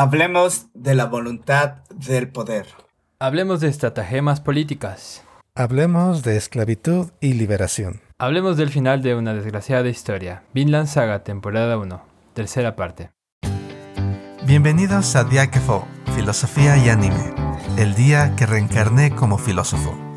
Hablemos 0.00 0.68
de 0.74 0.94
la 0.94 1.06
voluntad 1.06 1.78
del 1.92 2.28
poder. 2.28 2.68
Hablemos 3.18 3.58
de 3.58 3.66
estratagemas 3.66 4.40
políticas. 4.40 5.24
Hablemos 5.56 6.22
de 6.22 6.36
esclavitud 6.36 7.10
y 7.20 7.32
liberación. 7.32 8.00
Hablemos 8.16 8.56
del 8.56 8.68
final 8.68 9.02
de 9.02 9.16
una 9.16 9.34
desgraciada 9.34 9.88
historia. 9.88 10.44
Vinland 10.54 10.86
Saga, 10.86 11.24
temporada 11.24 11.76
1, 11.78 12.00
tercera 12.32 12.76
parte. 12.76 13.10
Bienvenidos 14.46 15.16
a 15.16 15.24
Diáquefo, 15.24 15.84
Filosofía 16.14 16.76
y 16.76 16.90
Anime, 16.90 17.34
el 17.76 17.96
día 17.96 18.36
que 18.36 18.46
reencarné 18.46 19.10
como 19.16 19.36
filósofo. 19.36 20.07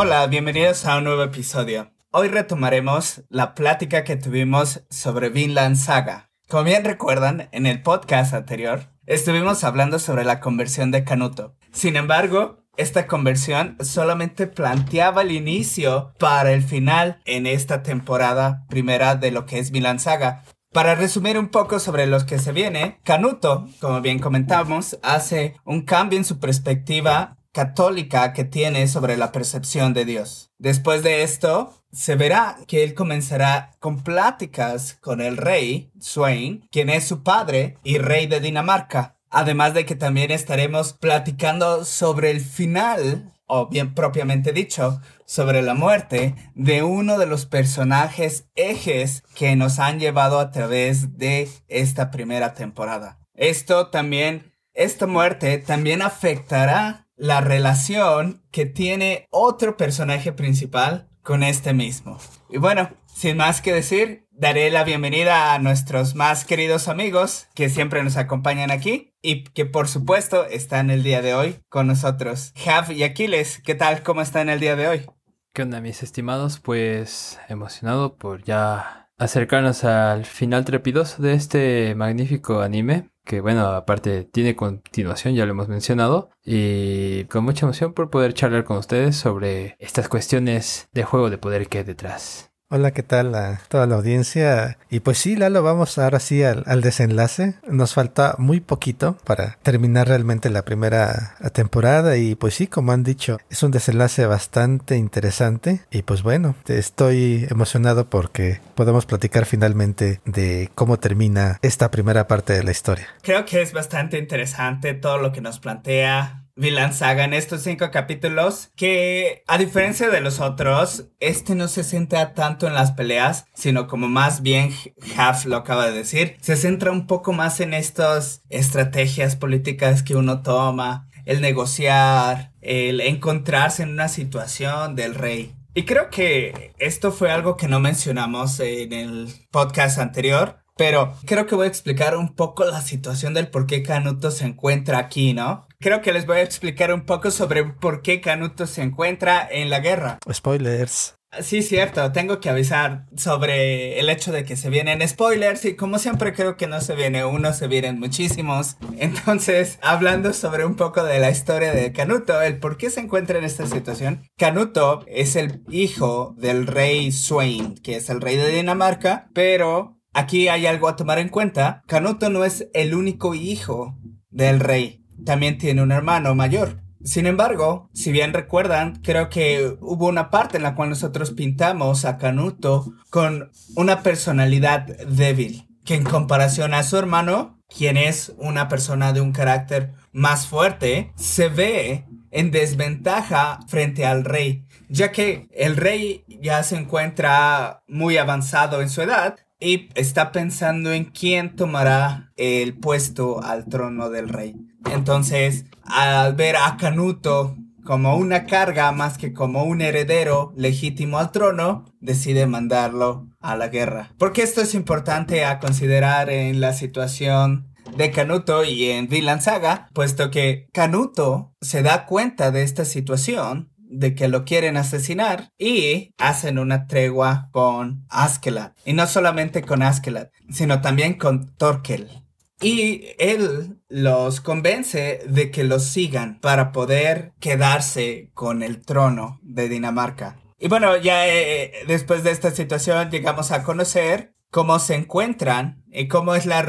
Hola, 0.00 0.28
bienvenidos 0.28 0.84
a 0.84 0.98
un 0.98 1.02
nuevo 1.02 1.24
episodio. 1.24 1.90
Hoy 2.12 2.28
retomaremos 2.28 3.24
la 3.30 3.56
plática 3.56 4.04
que 4.04 4.14
tuvimos 4.14 4.84
sobre 4.90 5.28
Vinland 5.28 5.74
Saga. 5.74 6.30
Como 6.48 6.62
bien 6.62 6.84
recuerdan, 6.84 7.48
en 7.50 7.66
el 7.66 7.82
podcast 7.82 8.32
anterior 8.32 8.92
estuvimos 9.06 9.64
hablando 9.64 9.98
sobre 9.98 10.24
la 10.24 10.38
conversión 10.38 10.92
de 10.92 11.02
Canuto. 11.02 11.56
Sin 11.72 11.96
embargo, 11.96 12.64
esta 12.76 13.08
conversión 13.08 13.76
solamente 13.80 14.46
planteaba 14.46 15.22
el 15.22 15.32
inicio 15.32 16.14
para 16.20 16.52
el 16.52 16.62
final 16.62 17.20
en 17.24 17.48
esta 17.48 17.82
temporada 17.82 18.66
primera 18.68 19.16
de 19.16 19.32
lo 19.32 19.46
que 19.46 19.58
es 19.58 19.72
Vinland 19.72 19.98
Saga. 19.98 20.44
Para 20.72 20.94
resumir 20.94 21.36
un 21.36 21.48
poco 21.48 21.80
sobre 21.80 22.06
los 22.06 22.22
que 22.22 22.38
se 22.38 22.52
viene, 22.52 23.00
Canuto, 23.02 23.66
como 23.80 24.00
bien 24.00 24.20
comentamos, 24.20 24.96
hace 25.02 25.56
un 25.64 25.82
cambio 25.82 26.18
en 26.18 26.24
su 26.24 26.38
perspectiva 26.38 27.37
católica 27.58 28.34
que 28.34 28.44
tiene 28.44 28.86
sobre 28.86 29.16
la 29.16 29.32
percepción 29.32 29.92
de 29.92 30.04
Dios. 30.04 30.52
Después 30.58 31.02
de 31.02 31.24
esto, 31.24 31.74
se 31.90 32.14
verá 32.14 32.56
que 32.68 32.84
él 32.84 32.94
comenzará 32.94 33.72
con 33.80 34.04
pláticas 34.04 34.96
con 35.00 35.20
el 35.20 35.36
rey, 35.36 35.90
Swain, 35.98 36.68
quien 36.70 36.88
es 36.88 37.02
su 37.02 37.24
padre 37.24 37.76
y 37.82 37.98
rey 37.98 38.28
de 38.28 38.38
Dinamarca. 38.38 39.16
Además 39.28 39.74
de 39.74 39.84
que 39.86 39.96
también 39.96 40.30
estaremos 40.30 40.92
platicando 40.92 41.84
sobre 41.84 42.30
el 42.30 42.42
final, 42.42 43.32
o 43.48 43.66
bien 43.66 43.92
propiamente 43.92 44.52
dicho, 44.52 45.00
sobre 45.24 45.60
la 45.60 45.74
muerte 45.74 46.36
de 46.54 46.84
uno 46.84 47.18
de 47.18 47.26
los 47.26 47.44
personajes 47.44 48.46
ejes 48.54 49.24
que 49.34 49.56
nos 49.56 49.80
han 49.80 49.98
llevado 49.98 50.38
a 50.38 50.52
través 50.52 51.18
de 51.18 51.48
esta 51.66 52.12
primera 52.12 52.54
temporada. 52.54 53.18
Esto 53.34 53.88
también, 53.88 54.52
esta 54.74 55.08
muerte 55.08 55.58
también 55.58 56.02
afectará 56.02 57.07
la 57.18 57.40
relación 57.40 58.42
que 58.50 58.64
tiene 58.64 59.26
otro 59.30 59.76
personaje 59.76 60.32
principal 60.32 61.08
con 61.22 61.42
este 61.42 61.74
mismo. 61.74 62.18
Y 62.48 62.58
bueno, 62.58 62.90
sin 63.06 63.36
más 63.36 63.60
que 63.60 63.72
decir, 63.72 64.26
daré 64.30 64.70
la 64.70 64.84
bienvenida 64.84 65.52
a 65.52 65.58
nuestros 65.58 66.14
más 66.14 66.44
queridos 66.44 66.86
amigos 66.86 67.48
que 67.54 67.68
siempre 67.68 68.02
nos 68.04 68.16
acompañan 68.16 68.70
aquí 68.70 69.12
y 69.20 69.42
que 69.42 69.66
por 69.66 69.88
supuesto 69.88 70.46
están 70.46 70.90
el 70.90 71.02
día 71.02 71.20
de 71.20 71.34
hoy 71.34 71.56
con 71.68 71.88
nosotros. 71.88 72.52
Jav 72.56 72.92
y 72.92 73.02
Aquiles, 73.02 73.60
¿qué 73.64 73.74
tal? 73.74 74.02
¿Cómo 74.04 74.22
están 74.22 74.48
el 74.48 74.60
día 74.60 74.76
de 74.76 74.86
hoy? 74.86 75.06
¿Qué 75.52 75.62
onda 75.62 75.80
mis 75.80 76.04
estimados? 76.04 76.60
Pues 76.60 77.40
emocionado 77.48 78.16
por 78.16 78.44
ya 78.44 79.10
acercarnos 79.18 79.82
al 79.82 80.24
final 80.24 80.64
trepidoso 80.64 81.20
de 81.20 81.34
este 81.34 81.96
magnífico 81.96 82.60
anime 82.60 83.10
que 83.28 83.42
bueno, 83.42 83.60
aparte 83.68 84.24
tiene 84.24 84.56
continuación, 84.56 85.34
ya 85.34 85.44
lo 85.44 85.52
hemos 85.52 85.68
mencionado, 85.68 86.30
y 86.44 87.24
con 87.26 87.44
mucha 87.44 87.66
emoción 87.66 87.92
por 87.92 88.08
poder 88.10 88.32
charlar 88.32 88.64
con 88.64 88.78
ustedes 88.78 89.16
sobre 89.16 89.76
estas 89.78 90.08
cuestiones 90.08 90.88
de 90.92 91.04
juego 91.04 91.28
de 91.28 91.36
poder 91.36 91.68
que 91.68 91.78
hay 91.78 91.84
detrás. 91.84 92.47
Hola, 92.70 92.90
¿qué 92.90 93.02
tal 93.02 93.34
a 93.34 93.62
toda 93.68 93.86
la 93.86 93.94
audiencia? 93.94 94.76
Y 94.90 95.00
pues 95.00 95.16
sí, 95.16 95.36
Lalo, 95.36 95.62
vamos 95.62 95.96
ahora 95.96 96.20
sí 96.20 96.42
al, 96.42 96.64
al, 96.66 96.82
desenlace. 96.82 97.54
Nos 97.66 97.94
falta 97.94 98.34
muy 98.36 98.60
poquito 98.60 99.16
para 99.24 99.56
terminar 99.62 100.06
realmente 100.06 100.50
la 100.50 100.66
primera 100.66 101.34
temporada 101.54 102.18
y 102.18 102.34
pues 102.34 102.52
sí, 102.52 102.66
como 102.66 102.92
han 102.92 103.04
dicho, 103.04 103.38
es 103.48 103.62
un 103.62 103.70
desenlace 103.70 104.26
bastante 104.26 104.98
interesante 104.98 105.80
y 105.90 106.02
pues 106.02 106.22
bueno, 106.22 106.56
estoy 106.66 107.46
emocionado 107.48 108.10
porque 108.10 108.60
podemos 108.74 109.06
platicar 109.06 109.46
finalmente 109.46 110.20
de 110.26 110.70
cómo 110.74 110.98
termina 110.98 111.58
esta 111.62 111.90
primera 111.90 112.26
parte 112.26 112.52
de 112.52 112.64
la 112.64 112.70
historia. 112.70 113.08
Creo 113.22 113.46
que 113.46 113.62
es 113.62 113.72
bastante 113.72 114.18
interesante 114.18 114.92
todo 114.92 115.16
lo 115.16 115.32
que 115.32 115.40
nos 115.40 115.58
plantea 115.58 116.47
Vinland 116.58 116.92
Saga 116.92 117.24
en 117.24 117.34
estos 117.34 117.62
cinco 117.62 117.90
capítulos 117.92 118.70
que 118.74 119.44
a 119.46 119.58
diferencia 119.58 120.10
de 120.10 120.20
los 120.20 120.40
otros 120.40 121.04
este 121.20 121.54
no 121.54 121.68
se 121.68 121.84
centra 121.84 122.34
tanto 122.34 122.66
en 122.66 122.74
las 122.74 122.92
peleas 122.92 123.46
sino 123.54 123.86
como 123.86 124.08
más 124.08 124.42
bien 124.42 124.74
Half 125.16 125.46
lo 125.46 125.56
acaba 125.56 125.86
de 125.86 125.96
decir 125.96 126.36
se 126.40 126.56
centra 126.56 126.90
un 126.90 127.06
poco 127.06 127.32
más 127.32 127.60
en 127.60 127.74
estas 127.74 128.42
estrategias 128.48 129.36
políticas 129.36 130.02
que 130.02 130.16
uno 130.16 130.42
toma 130.42 131.08
el 131.24 131.40
negociar 131.40 132.52
el 132.60 133.00
encontrarse 133.00 133.84
en 133.84 133.90
una 133.90 134.08
situación 134.08 134.96
del 134.96 135.14
rey 135.14 135.54
y 135.74 135.84
creo 135.84 136.10
que 136.10 136.72
esto 136.78 137.12
fue 137.12 137.30
algo 137.30 137.56
que 137.56 137.68
no 137.68 137.78
mencionamos 137.78 138.58
en 138.58 138.92
el 138.92 139.28
podcast 139.52 139.98
anterior 139.98 140.58
pero 140.76 141.14
creo 141.26 141.46
que 141.46 141.56
voy 141.56 141.66
a 141.66 141.68
explicar 141.68 142.16
un 142.16 142.34
poco 142.34 142.64
la 142.64 142.80
situación 142.80 143.34
del 143.34 143.48
por 143.48 143.66
qué 143.66 143.82
Canuto 143.82 144.30
se 144.30 144.46
encuentra 144.46 144.98
aquí, 144.98 145.34
¿no? 145.34 145.66
Creo 145.80 146.02
que 146.02 146.12
les 146.12 146.26
voy 146.26 146.38
a 146.38 146.42
explicar 146.42 146.92
un 146.92 147.02
poco 147.02 147.30
sobre 147.30 147.62
por 147.62 148.02
qué 148.02 148.20
Canuto 148.20 148.66
se 148.66 148.82
encuentra 148.82 149.46
en 149.48 149.70
la 149.70 149.78
guerra. 149.78 150.18
Spoilers. 150.30 151.14
Sí, 151.40 151.62
cierto, 151.62 152.10
tengo 152.10 152.40
que 152.40 152.50
avisar 152.50 153.06
sobre 153.14 154.00
el 154.00 154.08
hecho 154.08 154.32
de 154.32 154.44
que 154.44 154.56
se 154.56 154.70
vienen 154.70 155.06
spoilers 155.06 155.64
y 155.66 155.76
como 155.76 156.00
siempre 156.00 156.32
creo 156.32 156.56
que 156.56 156.66
no 156.66 156.80
se 156.80 156.96
viene 156.96 157.24
uno, 157.24 157.52
se 157.52 157.68
vienen 157.68 158.00
muchísimos. 158.00 158.76
Entonces, 158.98 159.78
hablando 159.80 160.32
sobre 160.32 160.64
un 160.64 160.74
poco 160.74 161.04
de 161.04 161.20
la 161.20 161.30
historia 161.30 161.72
de 161.72 161.92
Canuto, 161.92 162.40
el 162.42 162.58
por 162.58 162.76
qué 162.76 162.90
se 162.90 162.98
encuentra 162.98 163.38
en 163.38 163.44
esta 163.44 163.68
situación. 163.68 164.24
Canuto 164.36 165.04
es 165.06 165.36
el 165.36 165.62
hijo 165.68 166.34
del 166.38 166.66
rey 166.66 167.12
Swain, 167.12 167.76
que 167.76 167.96
es 167.96 168.10
el 168.10 168.20
rey 168.20 168.36
de 168.36 168.48
Dinamarca, 168.48 169.28
pero 169.32 170.00
aquí 170.12 170.48
hay 170.48 170.66
algo 170.66 170.88
a 170.88 170.96
tomar 170.96 171.20
en 171.20 171.28
cuenta. 171.28 171.84
Canuto 171.86 172.30
no 172.30 172.44
es 172.44 172.68
el 172.72 172.94
único 172.94 173.34
hijo 173.34 173.96
del 174.30 174.58
rey 174.58 174.97
también 175.24 175.58
tiene 175.58 175.82
un 175.82 175.92
hermano 175.92 176.34
mayor. 176.34 176.82
Sin 177.04 177.26
embargo, 177.26 177.88
si 177.94 178.10
bien 178.10 178.32
recuerdan, 178.32 179.00
creo 179.02 179.28
que 179.28 179.76
hubo 179.80 180.08
una 180.08 180.30
parte 180.30 180.56
en 180.56 180.64
la 180.64 180.74
cual 180.74 180.90
nosotros 180.90 181.30
pintamos 181.30 182.04
a 182.04 182.18
Canuto 182.18 182.92
con 183.10 183.50
una 183.76 184.02
personalidad 184.02 184.86
débil, 185.06 185.68
que 185.84 185.94
en 185.94 186.04
comparación 186.04 186.74
a 186.74 186.82
su 186.82 186.96
hermano, 186.96 187.60
quien 187.68 187.96
es 187.96 188.34
una 188.38 188.68
persona 188.68 189.12
de 189.12 189.20
un 189.20 189.32
carácter 189.32 189.92
más 190.12 190.46
fuerte, 190.46 191.12
se 191.14 191.48
ve 191.48 192.04
en 192.30 192.50
desventaja 192.50 193.60
frente 193.68 194.04
al 194.04 194.24
rey, 194.24 194.66
ya 194.88 195.12
que 195.12 195.48
el 195.52 195.76
rey 195.76 196.24
ya 196.28 196.62
se 196.62 196.76
encuentra 196.76 197.82
muy 197.86 198.16
avanzado 198.16 198.82
en 198.82 198.90
su 198.90 199.02
edad 199.02 199.36
y 199.60 199.88
está 199.94 200.32
pensando 200.32 200.92
en 200.92 201.04
quién 201.06 201.56
tomará 201.56 202.32
el 202.36 202.74
puesto 202.78 203.42
al 203.42 203.66
trono 203.66 204.10
del 204.10 204.28
rey. 204.28 204.56
Entonces, 204.86 205.66
al 205.84 206.34
ver 206.34 206.56
a 206.56 206.76
Canuto 206.76 207.56
como 207.84 208.16
una 208.16 208.44
carga 208.44 208.92
más 208.92 209.16
que 209.16 209.32
como 209.32 209.64
un 209.64 209.80
heredero 209.80 210.52
legítimo 210.54 211.18
al 211.18 211.32
trono, 211.32 211.86
decide 212.00 212.46
mandarlo 212.46 213.28
a 213.40 213.56
la 213.56 213.68
guerra. 213.68 214.12
Porque 214.18 214.42
esto 214.42 214.60
es 214.60 214.74
importante 214.74 215.44
a 215.44 215.58
considerar 215.58 216.28
en 216.28 216.60
la 216.60 216.74
situación 216.74 217.72
de 217.96 218.10
Canuto 218.10 218.64
y 218.64 218.90
en 218.90 219.08
Vinland 219.08 219.40
Saga, 219.40 219.88
puesto 219.94 220.30
que 220.30 220.68
Canuto 220.72 221.54
se 221.62 221.82
da 221.82 222.04
cuenta 222.04 222.50
de 222.50 222.62
esta 222.62 222.84
situación 222.84 223.70
de 223.90 224.14
que 224.14 224.28
lo 224.28 224.44
quieren 224.44 224.76
asesinar 224.76 225.50
y 225.58 226.12
hacen 226.18 226.58
una 226.58 226.86
tregua 226.86 227.48
con 227.52 228.04
Askeladd. 228.10 228.72
Y 228.84 228.92
no 228.92 229.06
solamente 229.06 229.62
con 229.62 229.82
Askeladd, 229.82 230.28
sino 230.50 230.80
también 230.82 231.14
con 231.14 231.54
Torkel. 231.56 232.27
Y 232.60 233.14
él 233.18 233.80
los 233.88 234.40
convence 234.40 235.20
de 235.28 235.50
que 235.50 235.64
los 235.64 235.84
sigan 235.84 236.40
para 236.40 236.72
poder 236.72 237.32
quedarse 237.38 238.30
con 238.34 238.62
el 238.62 238.80
trono 238.84 239.38
de 239.42 239.68
Dinamarca. 239.68 240.40
Y 240.58 240.68
bueno, 240.68 240.96
ya 240.96 241.28
eh, 241.28 241.72
después 241.86 242.24
de 242.24 242.32
esta 242.32 242.50
situación 242.50 243.10
llegamos 243.10 243.52
a 243.52 243.62
conocer 243.62 244.34
cómo 244.50 244.78
se 244.80 244.96
encuentran 244.96 245.84
y 245.92 246.08
cómo 246.08 246.34
es 246.34 246.46
la 246.46 246.62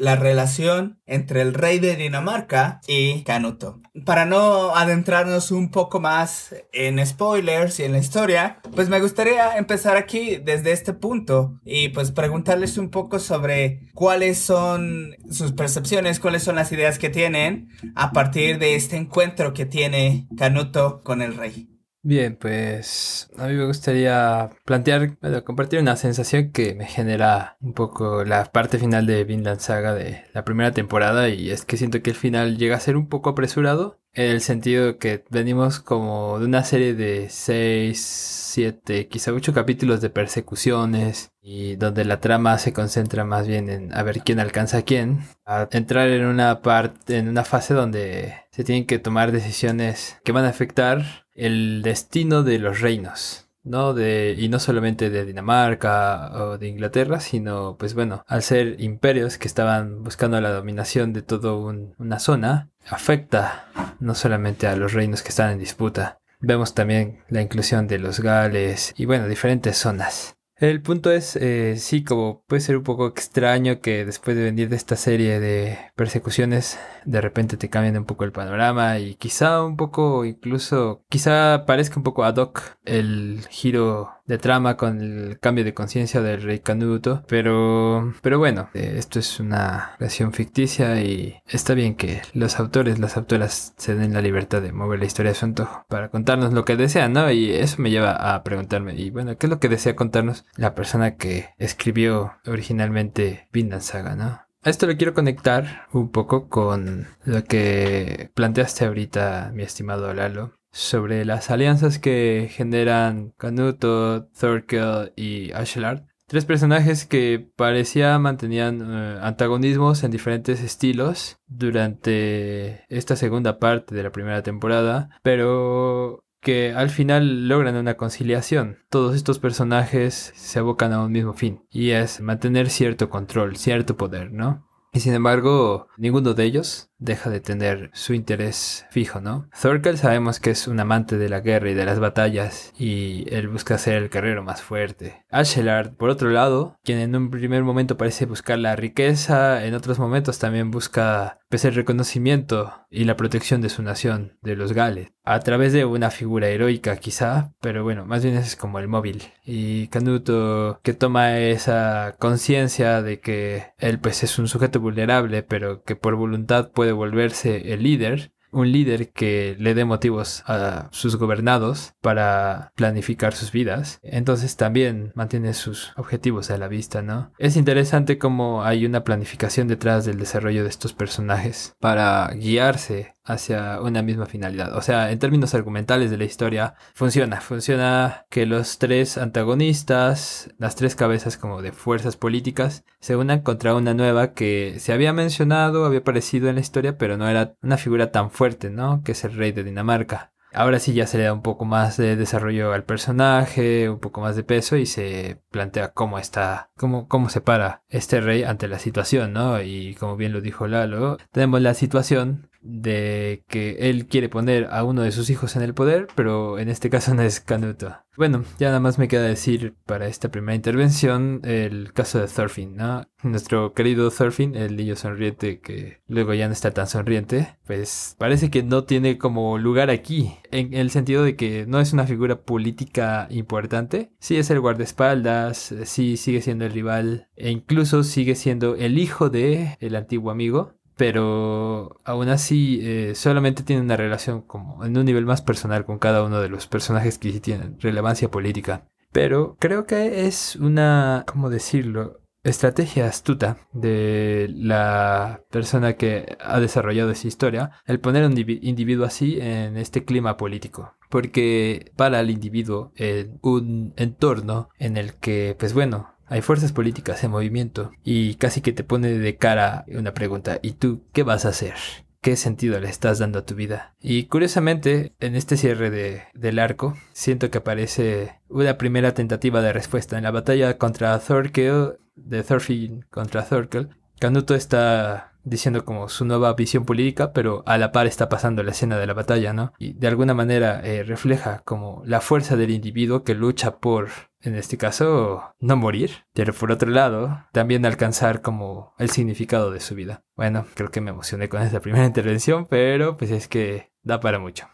la 0.00 0.16
relación 0.16 0.98
entre 1.06 1.42
el 1.42 1.52
rey 1.52 1.78
de 1.78 1.94
Dinamarca 1.94 2.80
y 2.88 3.22
Canuto. 3.22 3.80
Para 4.06 4.24
no 4.24 4.74
adentrarnos 4.74 5.50
un 5.50 5.70
poco 5.70 6.00
más 6.00 6.54
en 6.72 7.04
spoilers 7.06 7.78
y 7.78 7.84
en 7.84 7.92
la 7.92 7.98
historia, 7.98 8.60
pues 8.74 8.88
me 8.88 9.00
gustaría 9.00 9.58
empezar 9.58 9.98
aquí 9.98 10.36
desde 10.36 10.72
este 10.72 10.94
punto 10.94 11.60
y 11.64 11.90
pues 11.90 12.12
preguntarles 12.12 12.78
un 12.78 12.88
poco 12.88 13.18
sobre 13.18 13.90
cuáles 13.92 14.38
son 14.38 15.16
sus 15.30 15.52
percepciones, 15.52 16.18
cuáles 16.18 16.42
son 16.44 16.56
las 16.56 16.72
ideas 16.72 16.98
que 16.98 17.10
tienen 17.10 17.68
a 17.94 18.12
partir 18.12 18.58
de 18.58 18.76
este 18.76 18.96
encuentro 18.96 19.52
que 19.52 19.66
tiene 19.66 20.26
Canuto 20.36 21.02
con 21.04 21.20
el 21.20 21.36
rey. 21.36 21.68
Bien, 22.02 22.34
pues 22.36 23.28
a 23.36 23.46
mí 23.46 23.54
me 23.54 23.66
gustaría 23.66 24.48
plantear, 24.64 25.18
bueno, 25.20 25.44
compartir 25.44 25.80
una 25.80 25.96
sensación 25.96 26.50
que 26.50 26.74
me 26.74 26.86
genera 26.86 27.58
un 27.60 27.74
poco 27.74 28.24
la 28.24 28.44
parte 28.46 28.78
final 28.78 29.04
de 29.04 29.24
Vinland 29.24 29.60
Saga 29.60 29.92
de 29.92 30.24
la 30.32 30.42
primera 30.42 30.72
temporada 30.72 31.28
y 31.28 31.50
es 31.50 31.66
que 31.66 31.76
siento 31.76 32.00
que 32.00 32.10
el 32.10 32.16
final 32.16 32.56
llega 32.56 32.76
a 32.76 32.80
ser 32.80 32.96
un 32.96 33.06
poco 33.10 33.28
apresurado 33.30 33.98
en 34.14 34.30
el 34.30 34.40
sentido 34.40 34.96
que 34.98 35.24
venimos 35.28 35.80
como 35.80 36.38
de 36.38 36.46
una 36.46 36.64
serie 36.64 36.94
de 36.94 37.28
6, 37.28 38.00
7, 38.00 39.08
quizá 39.08 39.32
8 39.32 39.52
capítulos 39.52 40.00
de 40.00 40.08
persecuciones 40.08 41.32
y 41.42 41.76
donde 41.76 42.06
la 42.06 42.20
trama 42.20 42.56
se 42.58 42.72
concentra 42.72 43.24
más 43.24 43.46
bien 43.46 43.68
en 43.68 43.94
a 43.94 44.02
ver 44.02 44.20
quién 44.22 44.40
alcanza 44.40 44.78
a 44.78 44.82
quién, 44.82 45.20
a 45.44 45.68
entrar 45.72 46.08
en 46.08 46.24
una 46.24 46.62
parte, 46.62 47.18
en 47.18 47.28
una 47.28 47.44
fase 47.44 47.74
donde 47.74 48.34
se 48.50 48.64
tienen 48.64 48.86
que 48.86 48.98
tomar 48.98 49.32
decisiones 49.32 50.18
que 50.24 50.32
van 50.32 50.44
a 50.46 50.48
afectar 50.48 51.26
el 51.40 51.82
destino 51.82 52.42
de 52.42 52.58
los 52.58 52.80
reinos. 52.80 53.46
¿no? 53.62 53.92
De, 53.94 54.34
y 54.38 54.48
no 54.48 54.58
solamente 54.58 55.10
de 55.10 55.24
Dinamarca 55.24 56.32
o 56.34 56.58
de 56.58 56.68
Inglaterra, 56.68 57.20
sino, 57.20 57.76
pues 57.78 57.94
bueno, 57.94 58.24
al 58.26 58.42
ser 58.42 58.80
imperios 58.80 59.38
que 59.38 59.48
estaban 59.48 60.02
buscando 60.02 60.40
la 60.40 60.50
dominación 60.50 61.12
de 61.12 61.22
toda 61.22 61.54
una 61.98 62.18
zona, 62.18 62.70
afecta 62.88 63.66
no 64.00 64.14
solamente 64.14 64.66
a 64.66 64.76
los 64.76 64.92
reinos 64.92 65.22
que 65.22 65.28
están 65.28 65.50
en 65.52 65.58
disputa. 65.58 66.18
Vemos 66.40 66.74
también 66.74 67.20
la 67.28 67.42
inclusión 67.42 67.86
de 67.86 67.98
los 67.98 68.20
Gales 68.20 68.94
y, 68.96 69.04
bueno, 69.04 69.28
diferentes 69.28 69.76
zonas. 69.76 70.36
El 70.60 70.82
punto 70.82 71.10
es, 71.10 71.36
eh, 71.36 71.76
sí, 71.78 72.04
como 72.04 72.42
puede 72.46 72.60
ser 72.60 72.76
un 72.76 72.82
poco 72.82 73.06
extraño 73.06 73.80
que 73.80 74.04
después 74.04 74.36
de 74.36 74.42
venir 74.42 74.68
de 74.68 74.76
esta 74.76 74.94
serie 74.94 75.40
de 75.40 75.78
persecuciones, 75.96 76.78
de 77.06 77.22
repente 77.22 77.56
te 77.56 77.70
cambien 77.70 77.96
un 77.96 78.04
poco 78.04 78.24
el 78.24 78.32
panorama 78.32 78.98
y 78.98 79.14
quizá 79.14 79.64
un 79.64 79.78
poco, 79.78 80.26
incluso, 80.26 81.02
quizá 81.08 81.64
parezca 81.64 81.96
un 81.96 82.02
poco 82.02 82.24
ad 82.24 82.36
hoc 82.36 82.76
el 82.84 83.40
giro 83.48 84.10
de 84.30 84.38
trama 84.38 84.76
con 84.76 85.00
el 85.00 85.40
cambio 85.40 85.64
de 85.64 85.74
conciencia 85.74 86.22
del 86.22 86.42
rey 86.42 86.60
Canuto, 86.60 87.24
pero, 87.26 88.14
pero 88.22 88.38
bueno, 88.38 88.70
eh, 88.74 88.94
esto 88.96 89.18
es 89.18 89.40
una 89.40 89.96
creación 89.98 90.32
ficticia 90.32 91.02
y 91.02 91.42
está 91.48 91.74
bien 91.74 91.96
que 91.96 92.22
los 92.32 92.60
autores, 92.60 93.00
las 93.00 93.16
autoras 93.16 93.74
se 93.76 93.96
den 93.96 94.12
la 94.12 94.22
libertad 94.22 94.62
de 94.62 94.70
mover 94.70 95.00
la 95.00 95.06
historia 95.06 95.32
de 95.32 95.38
su 95.38 95.46
antojo 95.46 95.84
para 95.88 96.10
contarnos 96.10 96.52
lo 96.52 96.64
que 96.64 96.76
desean, 96.76 97.12
¿no? 97.12 97.28
Y 97.32 97.50
eso 97.50 97.82
me 97.82 97.90
lleva 97.90 98.12
a 98.12 98.44
preguntarme, 98.44 98.94
y 98.94 99.10
bueno, 99.10 99.36
¿qué 99.36 99.46
es 99.46 99.50
lo 99.50 99.58
que 99.58 99.68
desea 99.68 99.96
contarnos 99.96 100.46
la 100.54 100.76
persona 100.76 101.16
que 101.16 101.48
escribió 101.58 102.34
originalmente 102.46 103.48
Vinland 103.52 103.82
Saga, 103.82 104.14
¿no? 104.14 104.42
A 104.62 104.70
esto 104.70 104.86
lo 104.86 104.96
quiero 104.96 105.12
conectar 105.12 105.88
un 105.92 106.12
poco 106.12 106.48
con 106.48 107.08
lo 107.24 107.42
que 107.44 108.30
planteaste 108.34 108.84
ahorita, 108.84 109.50
mi 109.54 109.64
estimado 109.64 110.14
Lalo, 110.14 110.59
sobre 110.72 111.24
las 111.24 111.50
alianzas 111.50 111.98
que 111.98 112.48
generan 112.50 113.32
Canuto, 113.36 114.26
Thorkel 114.38 115.12
y 115.16 115.52
Ashelard. 115.52 116.04
Tres 116.26 116.44
personajes 116.44 117.06
que 117.06 117.50
parecía 117.56 118.16
mantenían 118.20 118.80
eh, 118.80 119.18
antagonismos 119.20 120.04
en 120.04 120.12
diferentes 120.12 120.60
estilos 120.60 121.38
durante 121.48 122.84
esta 122.88 123.16
segunda 123.16 123.58
parte 123.58 123.96
de 123.96 124.04
la 124.04 124.12
primera 124.12 124.44
temporada, 124.44 125.10
pero 125.24 126.24
que 126.40 126.72
al 126.72 126.90
final 126.90 127.48
logran 127.48 127.74
una 127.74 127.96
conciliación. 127.96 128.78
Todos 128.90 129.16
estos 129.16 129.40
personajes 129.40 130.32
se 130.36 130.58
abocan 130.60 130.92
a 130.92 131.02
un 131.02 131.10
mismo 131.10 131.34
fin, 131.34 131.64
y 131.68 131.90
es 131.90 132.20
mantener 132.20 132.70
cierto 132.70 133.10
control, 133.10 133.56
cierto 133.56 133.96
poder, 133.96 134.32
¿no? 134.32 134.68
Y 134.92 135.00
sin 135.00 135.14
embargo, 135.14 135.88
ninguno 135.96 136.34
de 136.34 136.44
ellos 136.44 136.89
deja 137.00 137.30
de 137.30 137.40
tener 137.40 137.90
su 137.92 138.14
interés 138.14 138.86
fijo, 138.90 139.20
¿no? 139.20 139.48
Thorkel 139.60 139.98
sabemos 139.98 140.38
que 140.38 140.50
es 140.50 140.68
un 140.68 140.78
amante 140.78 141.18
de 141.18 141.28
la 141.28 141.40
guerra 141.40 141.70
y 141.70 141.74
de 141.74 141.84
las 141.84 141.98
batallas 141.98 142.72
y 142.78 143.26
él 143.34 143.48
busca 143.48 143.78
ser 143.78 143.94
el 143.94 144.08
guerrero 144.08 144.44
más 144.44 144.62
fuerte. 144.62 145.24
Ashelard, 145.30 145.94
por 145.94 146.10
otro 146.10 146.30
lado, 146.30 146.78
quien 146.84 146.98
en 146.98 147.16
un 147.16 147.30
primer 147.30 147.64
momento 147.64 147.96
parece 147.96 148.26
buscar 148.26 148.58
la 148.58 148.76
riqueza, 148.76 149.64
en 149.64 149.74
otros 149.74 149.98
momentos 149.98 150.38
también 150.38 150.70
busca 150.70 151.38
pues, 151.48 151.64
el 151.64 151.74
reconocimiento 151.74 152.72
y 152.90 153.04
la 153.04 153.16
protección 153.16 153.60
de 153.60 153.68
su 153.68 153.82
nación, 153.82 154.36
de 154.42 154.56
los 154.56 154.72
Gales, 154.72 155.12
a 155.24 155.40
través 155.40 155.72
de 155.72 155.84
una 155.84 156.10
figura 156.10 156.48
heroica 156.48 156.96
quizá, 156.96 157.52
pero 157.60 157.84
bueno, 157.84 158.04
más 158.04 158.22
bien 158.24 158.36
es 158.36 158.56
como 158.56 158.78
el 158.78 158.88
móvil. 158.88 159.22
Y 159.44 159.88
Canuto 159.88 160.80
que 160.82 160.94
toma 160.94 161.38
esa 161.38 162.16
conciencia 162.18 163.02
de 163.02 163.20
que 163.20 163.72
él 163.78 163.98
pues 163.98 164.22
es 164.22 164.38
un 164.38 164.48
sujeto 164.48 164.80
vulnerable, 164.80 165.42
pero 165.42 165.82
que 165.82 165.96
por 165.96 166.16
voluntad 166.16 166.70
puede 166.70 166.89
volverse 166.92 167.72
el 167.72 167.82
líder, 167.82 168.32
un 168.52 168.72
líder 168.72 169.10
que 169.12 169.56
le 169.58 169.74
dé 169.74 169.84
motivos 169.84 170.42
a 170.46 170.88
sus 170.90 171.16
gobernados 171.16 171.94
para 172.00 172.72
planificar 172.74 173.34
sus 173.34 173.52
vidas. 173.52 173.98
Entonces 174.02 174.56
también 174.56 175.12
mantiene 175.14 175.54
sus 175.54 175.92
objetivos 175.96 176.50
a 176.50 176.58
la 176.58 176.68
vista, 176.68 177.02
¿no? 177.02 177.32
Es 177.38 177.56
interesante 177.56 178.18
cómo 178.18 178.64
hay 178.64 178.86
una 178.86 179.04
planificación 179.04 179.68
detrás 179.68 180.04
del 180.04 180.18
desarrollo 180.18 180.62
de 180.62 180.70
estos 180.70 180.92
personajes 180.92 181.74
para 181.80 182.30
guiarse 182.34 183.14
hacia 183.24 183.80
una 183.80 184.02
misma 184.02 184.26
finalidad. 184.26 184.76
O 184.76 184.82
sea, 184.82 185.10
en 185.10 185.18
términos 185.18 185.54
argumentales 185.54 186.10
de 186.10 186.16
la 186.16 186.24
historia, 186.24 186.74
funciona. 186.94 187.40
Funciona 187.40 188.26
que 188.28 188.46
los 188.46 188.78
tres 188.78 189.18
antagonistas, 189.18 190.50
las 190.58 190.74
tres 190.74 190.96
cabezas 190.96 191.36
como 191.36 191.62
de 191.62 191.72
fuerzas 191.72 192.16
políticas, 192.16 192.84
se 192.98 193.16
unan 193.16 193.40
contra 193.40 193.74
una 193.74 193.94
nueva 193.94 194.32
que 194.32 194.76
se 194.78 194.92
había 194.92 195.12
mencionado, 195.12 195.84
había 195.84 196.00
aparecido 196.00 196.48
en 196.48 196.56
la 196.56 196.60
historia, 196.60 196.98
pero 196.98 197.16
no 197.16 197.28
era 197.28 197.54
una 197.62 197.76
figura 197.76 198.10
tan 198.10 198.30
fuerte, 198.30 198.39
¿no? 198.70 199.02
Que 199.02 199.12
es 199.12 199.24
el 199.24 199.36
rey 199.36 199.52
de 199.52 199.64
Dinamarca. 199.64 200.32
Ahora 200.52 200.80
sí 200.80 200.94
ya 200.94 201.06
se 201.06 201.18
le 201.18 201.24
da 201.24 201.32
un 201.32 201.42
poco 201.42 201.64
más 201.64 201.96
de 201.96 202.16
desarrollo 202.16 202.72
al 202.72 202.82
personaje, 202.82 203.88
un 203.88 204.00
poco 204.00 204.20
más 204.20 204.34
de 204.34 204.42
peso 204.42 204.76
y 204.76 204.86
se 204.86 205.40
plantea 205.50 205.92
cómo 205.92 206.18
está, 206.18 206.70
cómo, 206.76 207.06
cómo 207.06 207.28
se 207.28 207.40
para 207.40 207.84
este 207.88 208.20
rey 208.20 208.42
ante 208.42 208.66
la 208.66 208.80
situación, 208.80 209.32
¿no? 209.32 209.62
Y 209.62 209.94
como 209.94 210.16
bien 210.16 210.32
lo 210.32 210.40
dijo 210.40 210.66
Lalo, 210.66 211.18
tenemos 211.30 211.60
la 211.60 211.74
situación 211.74 212.49
de 212.60 213.44
que 213.48 213.90
él 213.90 214.06
quiere 214.06 214.28
poner 214.28 214.68
a 214.70 214.84
uno 214.84 215.02
de 215.02 215.12
sus 215.12 215.30
hijos 215.30 215.56
en 215.56 215.62
el 215.62 215.74
poder, 215.74 216.08
pero 216.14 216.58
en 216.58 216.68
este 216.68 216.90
caso 216.90 217.14
no 217.14 217.22
es 217.22 217.40
Canuto. 217.40 217.96
Bueno, 218.16 218.44
ya 218.58 218.68
nada 218.68 218.80
más 218.80 218.98
me 218.98 219.08
queda 219.08 219.22
decir 219.22 219.74
para 219.86 220.06
esta 220.06 220.30
primera 220.30 220.54
intervención 220.54 221.40
el 221.42 221.92
caso 221.94 222.20
de 222.20 222.26
Thorfinn, 222.26 222.76
¿no? 222.76 223.08
Nuestro 223.22 223.72
querido 223.72 224.10
Thorfinn, 224.10 224.56
el 224.56 224.76
niño 224.76 224.94
sonriente 224.96 225.60
que 225.60 226.00
luego 226.06 226.34
ya 226.34 226.46
no 226.46 226.52
está 226.52 226.70
tan 226.72 226.86
sonriente, 226.86 227.56
pues 227.66 228.16
parece 228.18 228.50
que 228.50 228.62
no 228.62 228.84
tiene 228.84 229.16
como 229.16 229.56
lugar 229.56 229.88
aquí, 229.88 230.32
en 230.50 230.74
el 230.74 230.90
sentido 230.90 231.22
de 231.22 231.36
que 231.36 231.64
no 231.66 231.80
es 231.80 231.94
una 231.94 232.06
figura 232.06 232.42
política 232.42 233.26
importante. 233.30 234.10
Sí 234.18 234.36
es 234.36 234.50
el 234.50 234.60
guardaespaldas, 234.60 235.74
sí 235.84 236.18
sigue 236.18 236.42
siendo 236.42 236.66
el 236.66 236.72
rival 236.72 237.28
e 237.36 237.50
incluso 237.50 238.02
sigue 238.02 238.34
siendo 238.34 238.74
el 238.74 238.98
hijo 238.98 239.30
de 239.30 239.78
el 239.80 239.96
antiguo 239.96 240.30
amigo, 240.30 240.74
pero 241.00 241.98
aún 242.04 242.28
así 242.28 242.78
eh, 242.82 243.14
solamente 243.14 243.62
tiene 243.62 243.80
una 243.80 243.96
relación 243.96 244.42
como 244.42 244.84
en 244.84 244.98
un 244.98 245.06
nivel 245.06 245.24
más 245.24 245.40
personal 245.40 245.86
con 245.86 245.98
cada 245.98 246.22
uno 246.22 246.42
de 246.42 246.50
los 246.50 246.66
personajes 246.66 247.16
que 247.16 247.32
sí 247.32 247.40
tienen 247.40 247.80
relevancia 247.80 248.30
política. 248.30 248.84
Pero 249.10 249.56
creo 249.58 249.86
que 249.86 250.26
es 250.26 250.56
una, 250.56 251.24
¿cómo 251.26 251.48
decirlo? 251.48 252.20
Estrategia 252.44 253.06
astuta 253.06 253.56
de 253.72 254.50
la 254.54 255.40
persona 255.50 255.94
que 255.94 256.36
ha 256.38 256.60
desarrollado 256.60 257.12
esa 257.12 257.28
historia 257.28 257.70
el 257.86 257.98
poner 257.98 258.26
un 258.26 258.38
individuo 258.38 259.06
así 259.06 259.38
en 259.40 259.78
este 259.78 260.04
clima 260.04 260.36
político. 260.36 260.96
Porque 261.08 261.92
para 261.96 262.20
el 262.20 262.28
individuo 262.28 262.92
en 262.96 263.38
un 263.40 263.94
entorno 263.96 264.68
en 264.78 264.98
el 264.98 265.14
que, 265.14 265.56
pues 265.58 265.72
bueno, 265.72 266.10
hay 266.30 266.42
fuerzas 266.42 266.72
políticas 266.72 267.22
en 267.24 267.32
movimiento 267.32 267.90
y 268.04 268.36
casi 268.36 268.60
que 268.60 268.72
te 268.72 268.84
pone 268.84 269.18
de 269.18 269.36
cara 269.36 269.84
una 269.88 270.14
pregunta, 270.14 270.60
¿y 270.62 270.72
tú 270.72 271.02
qué 271.12 271.24
vas 271.24 271.44
a 271.44 271.48
hacer? 271.48 271.74
¿Qué 272.22 272.36
sentido 272.36 272.78
le 272.78 272.88
estás 272.88 273.18
dando 273.18 273.40
a 273.40 273.44
tu 273.44 273.54
vida? 273.54 273.94
Y 274.00 274.24
curiosamente, 274.24 275.12
en 275.20 275.34
este 275.34 275.56
cierre 275.56 275.90
de, 275.90 276.22
del 276.34 276.58
arco, 276.58 276.96
siento 277.12 277.50
que 277.50 277.58
aparece 277.58 278.40
una 278.48 278.78
primera 278.78 279.12
tentativa 279.12 279.60
de 279.60 279.72
respuesta. 279.72 280.18
En 280.18 280.24
la 280.24 280.30
batalla 280.30 280.78
contra 280.78 281.18
Thorkel, 281.18 281.98
de 282.14 282.42
Thorfinn 282.42 283.06
contra 283.10 283.44
Thorkel, 283.44 283.88
Canuto 284.20 284.54
está 284.54 285.29
diciendo 285.44 285.84
como 285.84 286.08
su 286.08 286.24
nueva 286.24 286.52
visión 286.54 286.84
política, 286.84 287.32
pero 287.32 287.62
a 287.66 287.78
la 287.78 287.92
par 287.92 288.06
está 288.06 288.28
pasando 288.28 288.62
la 288.62 288.72
escena 288.72 288.98
de 288.98 289.06
la 289.06 289.14
batalla, 289.14 289.52
¿no? 289.52 289.72
Y 289.78 289.94
de 289.94 290.08
alguna 290.08 290.34
manera 290.34 290.80
eh, 290.84 291.02
refleja 291.02 291.62
como 291.64 292.02
la 292.04 292.20
fuerza 292.20 292.56
del 292.56 292.70
individuo 292.70 293.24
que 293.24 293.34
lucha 293.34 293.78
por, 293.78 294.08
en 294.40 294.54
este 294.54 294.76
caso, 294.76 295.54
no 295.60 295.76
morir, 295.76 296.24
pero 296.32 296.52
por 296.52 296.72
otro 296.72 296.90
lado, 296.90 297.44
también 297.52 297.86
alcanzar 297.86 298.42
como 298.42 298.94
el 298.98 299.10
significado 299.10 299.70
de 299.70 299.80
su 299.80 299.94
vida. 299.94 300.24
Bueno, 300.36 300.66
creo 300.74 300.90
que 300.90 301.00
me 301.00 301.10
emocioné 301.10 301.48
con 301.48 301.62
esta 301.62 301.80
primera 301.80 302.06
intervención, 302.06 302.66
pero 302.66 303.16
pues 303.16 303.30
es 303.30 303.48
que 303.48 303.92
da 304.02 304.20
para 304.20 304.38
mucho. 304.38 304.66